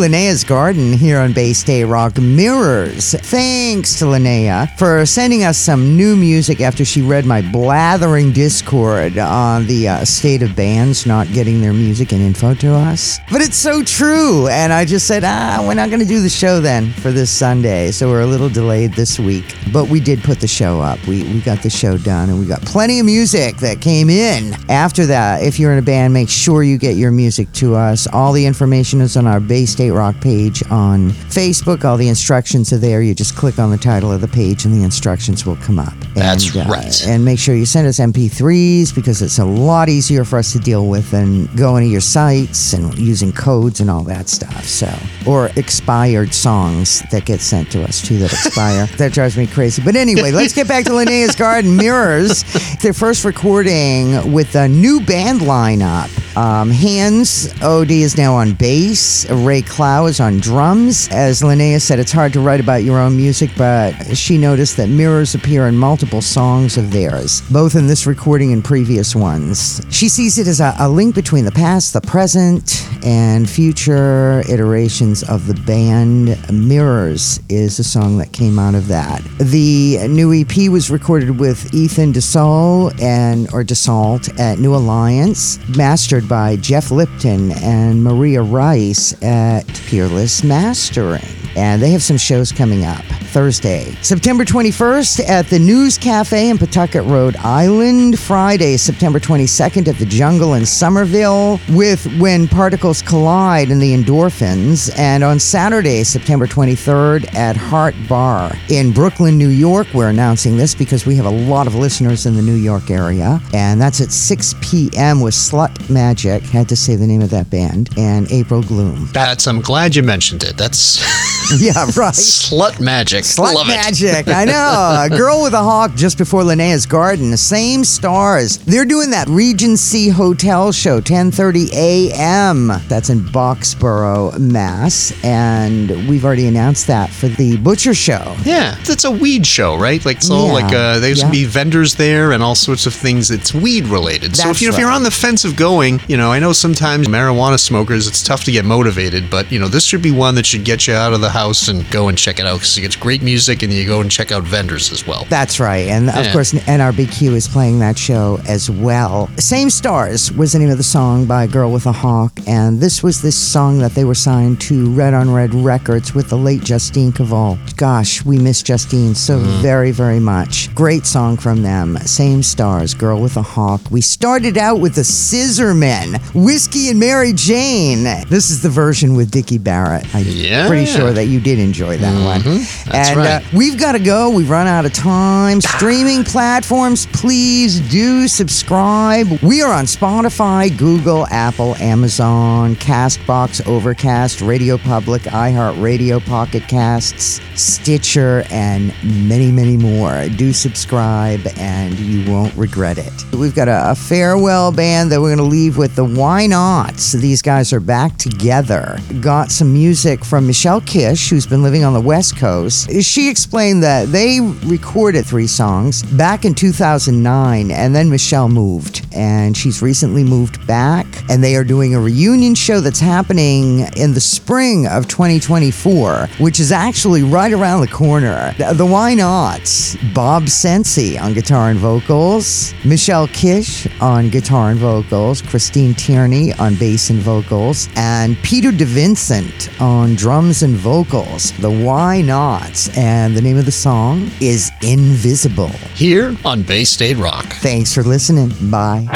Linnea's 0.00 0.44
Garden 0.44 0.94
here 0.94 1.18
on 1.18 1.34
Bay 1.34 1.52
State 1.52 1.84
Rock 1.84 2.16
Mirrors. 2.16 3.12
Thanks 3.12 3.98
to 3.98 4.06
Linnea 4.06 4.74
for 4.78 5.04
sending 5.04 5.44
us 5.44 5.58
some 5.58 5.94
new 5.94 6.16
music 6.16 6.62
after 6.62 6.86
she 6.86 7.02
read 7.02 7.26
my 7.26 7.42
blathering 7.52 8.32
Discord 8.32 9.18
on 9.18 9.66
the 9.66 9.88
uh, 9.88 10.04
state 10.06 10.42
of 10.42 10.56
bands 10.56 11.04
not 11.04 11.26
getting 11.34 11.60
their 11.60 11.74
music 11.74 12.12
and 12.12 12.22
info 12.22 12.54
to 12.54 12.72
us. 12.72 13.18
But 13.30 13.42
it's 13.42 13.58
so 13.58 13.82
true. 13.82 14.48
And 14.48 14.72
I 14.72 14.86
just 14.86 15.06
said, 15.06 15.22
ah, 15.22 15.62
we're 15.68 15.74
not 15.74 15.90
going 15.90 16.00
to 16.00 16.08
do 16.08 16.22
the 16.22 16.30
show 16.30 16.60
then 16.60 16.92
for 16.92 17.10
this 17.10 17.30
Sunday. 17.30 17.90
So 17.90 18.08
we're 18.08 18.22
a 18.22 18.26
little 18.26 18.48
delayed 18.48 18.94
this 18.94 19.18
week. 19.18 19.54
But 19.70 19.90
we 19.90 20.00
did 20.00 20.22
put 20.24 20.40
the 20.40 20.48
show 20.48 20.80
up. 20.80 20.98
We, 21.06 21.24
we 21.24 21.42
got 21.42 21.62
the 21.62 21.68
show 21.68 21.98
done 21.98 22.30
and 22.30 22.40
we 22.40 22.46
got 22.46 22.62
plenty 22.62 23.00
of 23.00 23.04
music 23.04 23.58
that 23.58 23.82
came 23.82 24.08
in. 24.08 24.54
After 24.70 25.04
that, 25.04 25.42
if 25.42 25.58
you're 25.58 25.72
in 25.72 25.78
a 25.78 25.82
band, 25.82 26.14
make 26.14 26.30
sure 26.30 26.62
you 26.62 26.78
get 26.78 26.96
your 26.96 27.10
music 27.10 27.52
to 27.52 27.74
us. 27.74 28.06
All 28.06 28.32
the 28.32 28.46
information 28.46 29.02
is 29.02 29.18
on 29.18 29.26
our 29.26 29.40
Bay 29.40 29.66
State 29.66 29.89
Rock 29.92 30.20
page 30.20 30.62
on 30.70 31.10
Facebook. 31.10 31.84
All 31.84 31.96
the 31.96 32.08
instructions 32.08 32.72
are 32.72 32.78
there. 32.78 33.02
You 33.02 33.14
just 33.14 33.36
click 33.36 33.58
on 33.58 33.70
the 33.70 33.78
title 33.78 34.12
of 34.12 34.20
the 34.20 34.28
page 34.28 34.64
and 34.64 34.74
the 34.74 34.82
instructions 34.82 35.46
will 35.46 35.56
come 35.56 35.78
up. 35.78 35.94
That's 36.14 36.54
And, 36.54 36.68
uh, 36.68 36.70
right. 36.70 37.06
And 37.06 37.24
make 37.24 37.38
sure 37.38 37.54
you 37.54 37.66
send 37.66 37.86
us 37.86 37.98
MP3s 37.98 38.94
because 38.94 39.22
it's 39.22 39.38
a 39.38 39.44
lot 39.44 39.88
easier 39.88 40.24
for 40.24 40.38
us 40.38 40.52
to 40.52 40.58
deal 40.58 40.86
with 40.88 41.10
than 41.10 41.46
going 41.56 41.84
to 41.84 41.90
your 41.90 42.00
sites 42.00 42.72
and 42.72 42.96
using 42.98 43.32
codes 43.32 43.80
and 43.80 43.90
all 43.90 44.02
that 44.04 44.28
stuff. 44.28 44.64
So, 44.64 44.92
or 45.26 45.50
expired 45.56 46.32
songs 46.34 47.02
that 47.10 47.24
get 47.24 47.40
sent 47.40 47.70
to 47.72 47.82
us 47.84 48.02
too 48.02 48.18
that 48.18 48.32
expire. 48.32 48.86
that 48.98 49.12
drives 49.12 49.36
me 49.36 49.46
crazy. 49.46 49.82
But 49.82 49.96
anyway, 49.96 50.30
let's 50.30 50.54
get 50.54 50.68
back 50.68 50.84
to 50.86 50.94
Linnea's 50.94 51.34
Garden 51.34 51.76
Mirrors. 51.76 52.44
Their 52.82 52.92
first 52.92 53.24
recording 53.24 54.32
with 54.32 54.54
a 54.54 54.68
new 54.68 55.00
band 55.00 55.40
lineup. 55.40 56.08
Um, 56.36 56.70
Hans 56.70 57.52
OD 57.62 57.90
is 57.90 58.16
now 58.16 58.34
on 58.34 58.52
bass. 58.54 59.28
Ray 59.30 59.62
Clow 59.80 60.04
is 60.04 60.20
on 60.20 60.40
drums. 60.40 61.08
As 61.10 61.40
Linnea 61.40 61.80
said, 61.80 61.98
it's 61.98 62.12
hard 62.12 62.34
to 62.34 62.40
write 62.40 62.60
about 62.60 62.84
your 62.84 62.98
own 62.98 63.16
music, 63.16 63.48
but 63.56 63.94
she 64.14 64.36
noticed 64.36 64.76
that 64.76 64.90
mirrors 64.90 65.34
appear 65.34 65.68
in 65.68 65.74
multiple 65.74 66.20
songs 66.20 66.76
of 66.76 66.90
theirs, 66.90 67.40
both 67.50 67.74
in 67.74 67.86
this 67.86 68.06
recording 68.06 68.52
and 68.52 68.62
previous 68.62 69.16
ones. 69.16 69.80
She 69.88 70.10
sees 70.10 70.36
it 70.36 70.46
as 70.46 70.60
a, 70.60 70.74
a 70.78 70.86
link 70.86 71.14
between 71.14 71.46
the 71.46 71.50
past, 71.50 71.94
the 71.94 72.02
present, 72.02 72.86
and 73.06 73.48
future 73.48 74.42
iterations 74.50 75.22
of 75.22 75.46
the 75.46 75.54
band. 75.62 76.36
Mirrors 76.52 77.40
is 77.48 77.78
a 77.78 77.84
song 77.84 78.18
that 78.18 78.32
came 78.32 78.58
out 78.58 78.74
of 78.74 78.86
that. 78.88 79.22
The 79.38 80.06
new 80.08 80.34
EP 80.34 80.70
was 80.70 80.90
recorded 80.90 81.40
with 81.40 81.72
Ethan 81.72 82.12
DeSaul 82.12 83.00
and 83.00 83.48
or 83.54 83.64
DeSalt 83.64 84.38
at 84.38 84.58
New 84.58 84.74
Alliance, 84.74 85.58
mastered 85.74 86.28
by 86.28 86.56
Jeff 86.56 86.90
Lipton 86.90 87.52
and 87.52 88.04
Maria 88.04 88.42
Rice 88.42 89.14
at 89.22 89.69
Peerless 89.86 90.42
Mastering. 90.44 91.22
And 91.56 91.82
they 91.82 91.90
have 91.90 92.02
some 92.02 92.16
shows 92.16 92.52
coming 92.52 92.84
up. 92.84 93.04
Thursday, 93.30 93.94
September 94.02 94.44
21st 94.44 95.28
at 95.28 95.46
the 95.46 95.58
News 95.58 95.98
Cafe 95.98 96.48
in 96.48 96.58
Pawtucket, 96.58 97.04
Rhode 97.04 97.36
Island. 97.36 98.18
Friday, 98.18 98.76
September 98.76 99.20
22nd 99.20 99.88
at 99.88 99.96
the 99.96 100.06
Jungle 100.06 100.54
in 100.54 100.64
Somerville 100.66 101.60
with 101.70 102.06
When 102.18 102.48
Particles 102.48 103.02
Collide 103.02 103.70
and 103.70 103.80
the 103.80 103.94
Endorphins. 103.94 104.96
And 104.98 105.22
on 105.24 105.38
Saturday, 105.38 106.04
September 106.04 106.46
23rd 106.46 107.34
at 107.34 107.56
Hart 107.56 107.94
Bar 108.08 108.52
in 108.68 108.92
Brooklyn, 108.92 109.36
New 109.36 109.48
York. 109.48 109.88
We're 109.92 110.08
announcing 110.08 110.56
this 110.56 110.74
because 110.74 111.04
we 111.04 111.16
have 111.16 111.26
a 111.26 111.30
lot 111.30 111.66
of 111.66 111.74
listeners 111.74 112.26
in 112.26 112.34
the 112.36 112.42
New 112.42 112.54
York 112.54 112.90
area. 112.90 113.40
And 113.52 113.80
that's 113.80 114.00
at 114.00 114.12
6 114.12 114.54
p.m. 114.60 115.20
with 115.20 115.34
Slut 115.34 115.90
Magic. 115.90 116.42
Had 116.44 116.68
to 116.68 116.76
say 116.76 116.96
the 116.96 117.06
name 117.06 117.22
of 117.22 117.30
that 117.30 117.50
band. 117.50 117.90
And 117.96 118.30
April 118.30 118.62
Gloom. 118.62 119.08
That's. 119.12 119.46
I'm 119.60 119.66
glad 119.66 119.94
you 119.94 120.02
mentioned 120.02 120.42
it. 120.42 120.56
That's 120.56 120.98
yeah, 121.60 121.84
right. 121.94 122.14
Slut 122.14 122.80
Magic. 122.80 123.24
Slut 123.24 123.52
Love 123.52 123.68
it. 123.68 123.72
magic. 123.72 124.26
I 124.28 124.44
know. 124.46 125.04
A 125.04 125.14
girl 125.14 125.42
with 125.42 125.52
a 125.52 125.58
hawk 125.62 125.94
just 125.96 126.16
before 126.16 126.42
Linnea's 126.42 126.86
garden. 126.86 127.30
The 127.30 127.36
same 127.36 127.84
stars. 127.84 128.56
They're 128.56 128.86
doing 128.86 129.10
that 129.10 129.28
Regency 129.28 130.08
Hotel 130.08 130.72
show, 130.72 131.02
10:30 131.02 131.72
a.m. 131.74 132.68
That's 132.88 133.10
in 133.10 133.20
Boxborough, 133.20 134.38
Mass, 134.38 135.12
and 135.22 135.90
we've 136.08 136.24
already 136.24 136.46
announced 136.46 136.86
that 136.86 137.10
for 137.10 137.28
the 137.28 137.58
Butcher 137.58 137.92
Show. 137.92 138.34
Yeah, 138.44 138.76
it's 138.80 139.04
a 139.04 139.10
weed 139.10 139.46
show, 139.46 139.76
right? 139.76 140.02
Like 140.06 140.18
it's 140.18 140.30
all 140.30 140.46
Yeah, 140.46 140.52
like 140.54 140.72
uh, 140.72 141.00
there's 141.00 141.18
yeah. 141.18 141.24
gonna 141.24 141.32
be 141.32 141.44
vendors 141.44 141.96
there 141.96 142.32
and 142.32 142.42
all 142.42 142.54
sorts 142.54 142.86
of 142.86 142.94
things. 142.94 143.30
It's 143.30 143.52
weed 143.52 143.88
related. 143.88 144.36
so 144.36 144.44
if 144.44 144.46
That's 144.48 144.62
you 144.62 144.70
if 144.70 144.78
you're 144.78 144.90
on 144.90 145.02
the 145.02 145.10
fence 145.10 145.44
of 145.44 145.54
going, 145.56 146.00
you 146.08 146.16
know, 146.16 146.32
I 146.32 146.38
know 146.38 146.54
sometimes 146.54 147.08
marijuana 147.08 147.60
smokers 147.60 148.06
it's 148.08 148.22
tough 148.22 148.44
to 148.44 148.52
get 148.52 148.64
motivated, 148.64 149.28
but 149.28 149.49
you 149.50 149.58
know 149.58 149.68
this 149.68 149.84
should 149.84 150.02
be 150.02 150.10
one 150.10 150.34
that 150.36 150.46
should 150.46 150.64
get 150.64 150.86
you 150.86 150.94
out 150.94 151.12
of 151.12 151.20
the 151.20 151.28
house 151.30 151.68
and 151.68 151.88
go 151.90 152.08
and 152.08 152.16
check 152.16 152.38
it 152.38 152.46
out 152.46 152.60
because 152.60 152.78
it's 152.78 152.96
great 152.96 153.22
music 153.22 153.62
and 153.62 153.72
you 153.72 153.86
go 153.86 154.00
and 154.00 154.10
check 154.10 154.32
out 154.32 154.42
vendors 154.44 154.92
as 154.92 155.06
well. 155.06 155.26
That's 155.28 155.58
right. 155.60 155.88
And 155.88 156.08
of 156.08 156.24
Yeah. 156.24 156.32
course, 156.32 156.52
NRBQ 156.52 157.34
is 157.34 157.48
playing 157.48 157.78
that 157.80 157.98
show 157.98 158.40
as 158.46 158.70
well. 158.70 159.28
Same 159.38 159.70
Stars 159.70 160.30
was 160.32 160.52
the 160.52 160.58
name 160.58 160.70
of 160.70 160.76
the 160.78 160.82
song 160.84 161.24
by 161.24 161.46
Girl 161.46 161.70
with 161.72 161.86
a 161.86 161.92
Hawk. 161.92 162.38
And 162.46 162.80
this 162.80 163.02
was 163.02 163.22
this 163.22 163.36
song 163.36 163.78
that 163.78 163.94
they 163.94 164.04
were 164.04 164.14
signed 164.14 164.60
to 164.62 164.90
Red 164.90 165.14
on 165.14 165.32
Red 165.32 165.54
Records 165.54 166.14
with 166.14 166.28
the 166.28 166.36
late 166.36 166.62
Justine 166.62 167.12
Covault. 167.12 167.76
Gosh, 167.76 168.24
we 168.24 168.38
miss 168.38 168.62
Justine 168.62 169.14
so 169.14 169.38
mm-hmm. 169.38 169.62
very, 169.62 169.90
very 169.90 170.20
much. 170.20 170.74
Great 170.74 171.06
song 171.06 171.36
from 171.36 171.62
them. 171.62 171.96
Same 171.98 172.42
Stars, 172.42 172.94
Girl 172.94 173.20
with 173.20 173.36
a 173.36 173.42
Hawk. 173.42 173.80
We 173.90 174.00
started 174.00 174.56
out 174.58 174.80
with 174.80 174.94
the 174.94 175.02
Scissormen, 175.04 176.18
Whiskey 176.34 176.88
and 176.90 177.00
Mary 177.00 177.32
Jane. 177.32 178.04
This 178.28 178.50
is 178.50 178.62
the 178.62 178.68
version 178.68 179.14
with 179.14 179.30
Dickie 179.40 179.56
Barrett. 179.56 180.04
I'm 180.14 180.26
Yeah. 180.26 180.66
pretty 180.68 180.84
sure 180.84 181.12
that 181.14 181.24
you 181.24 181.40
did 181.40 181.58
enjoy 181.58 181.96
that 181.96 182.12
one. 182.26 182.42
That's 182.42 183.08
and 183.08 183.16
right. 183.16 183.26
uh, 183.28 183.40
we've 183.54 183.78
got 183.78 183.92
to 183.92 183.98
go. 183.98 184.28
We've 184.28 184.50
run 184.50 184.66
out 184.66 184.84
of 184.84 184.92
time. 184.92 185.62
Streaming 185.62 186.24
platforms, 186.24 187.06
please 187.06 187.80
do 187.90 188.28
subscribe. 188.28 189.26
We 189.42 189.62
are 189.62 189.72
on 189.72 189.86
Spotify, 189.86 190.76
Google, 190.76 191.26
Apple, 191.28 191.74
Amazon, 191.76 192.76
Castbox, 192.76 193.66
Overcast, 193.66 194.42
Radio 194.42 194.76
Public, 194.76 195.22
iHeartRadio, 195.22 196.22
Pocket 196.26 196.64
Casts, 196.68 197.40
Stitcher, 197.54 198.44
and 198.50 198.92
many, 199.26 199.50
many 199.50 199.78
more. 199.78 200.28
Do 200.36 200.52
subscribe 200.52 201.40
and 201.56 201.98
you 201.98 202.30
won't 202.30 202.54
regret 202.56 202.98
it. 202.98 203.12
We've 203.32 203.54
got 203.54 203.68
a, 203.68 203.92
a 203.92 203.94
farewell 203.94 204.70
band 204.70 205.10
that 205.12 205.20
we're 205.22 205.34
going 205.34 205.38
to 205.38 205.44
leave 205.56 205.78
with 205.78 205.96
the 205.96 206.04
Wynotts. 206.04 207.18
These 207.18 207.40
guys 207.40 207.72
are 207.72 207.80
back 207.80 208.18
together. 208.18 208.98
Got 209.30 209.52
some 209.52 209.72
music 209.72 210.24
from 210.24 210.44
Michelle 210.44 210.80
Kish, 210.80 211.30
who's 211.30 211.46
been 211.46 211.62
living 211.62 211.84
on 211.84 211.92
the 211.92 212.00
West 212.00 212.36
Coast. 212.36 212.90
She 213.00 213.30
explained 213.30 213.80
that 213.84 214.10
they 214.10 214.40
recorded 214.40 215.24
three 215.24 215.46
songs 215.46 216.02
back 216.02 216.44
in 216.44 216.52
2009, 216.52 217.70
and 217.70 217.94
then 217.94 218.10
Michelle 218.10 218.48
moved, 218.48 219.06
and 219.12 219.56
she's 219.56 219.82
recently 219.82 220.24
moved 220.24 220.66
back, 220.66 221.06
and 221.30 221.44
they 221.44 221.54
are 221.54 221.62
doing 221.62 221.94
a 221.94 222.00
reunion 222.00 222.56
show 222.56 222.80
that's 222.80 222.98
happening 222.98 223.86
in 223.96 224.14
the 224.14 224.20
spring 224.20 224.88
of 224.88 225.06
2024, 225.06 226.28
which 226.40 226.58
is 226.58 226.72
actually 226.72 227.22
right 227.22 227.52
around 227.52 227.82
the 227.82 227.86
corner. 227.86 228.52
The, 228.58 228.84
Wynotts? 228.84 230.12
Bob 230.12 230.48
Sensi 230.48 231.16
on 231.16 231.34
guitar 231.34 231.70
and 231.70 231.78
vocals, 231.78 232.74
Michelle 232.84 233.28
Kish 233.28 233.86
on 234.00 234.28
guitar 234.28 234.70
and 234.70 234.80
vocals, 234.80 235.40
Christine 235.40 235.94
Tierney 235.94 236.52
on 236.54 236.74
bass 236.74 237.10
and 237.10 237.20
vocals, 237.20 237.88
and 237.94 238.36
Peter 238.42 238.72
DeVincent 239.20 239.80
on 239.80 240.14
drums 240.14 240.62
and 240.62 240.74
vocals. 240.74 241.52
The 241.58 241.68
Wynotts, 241.68 242.96
and 242.96 243.36
the 243.36 243.42
name 243.42 243.58
of 243.58 243.66
the 243.66 243.72
song 243.72 244.30
is 244.40 244.70
Invisible. 244.82 245.68
Here 245.94 246.34
on 246.44 246.62
Bay 246.62 246.84
State 246.84 247.18
Rock. 247.18 247.44
Thanks 247.54 247.94
for 247.94 248.02
listening. 248.02 248.50
Bye. 248.70 249.06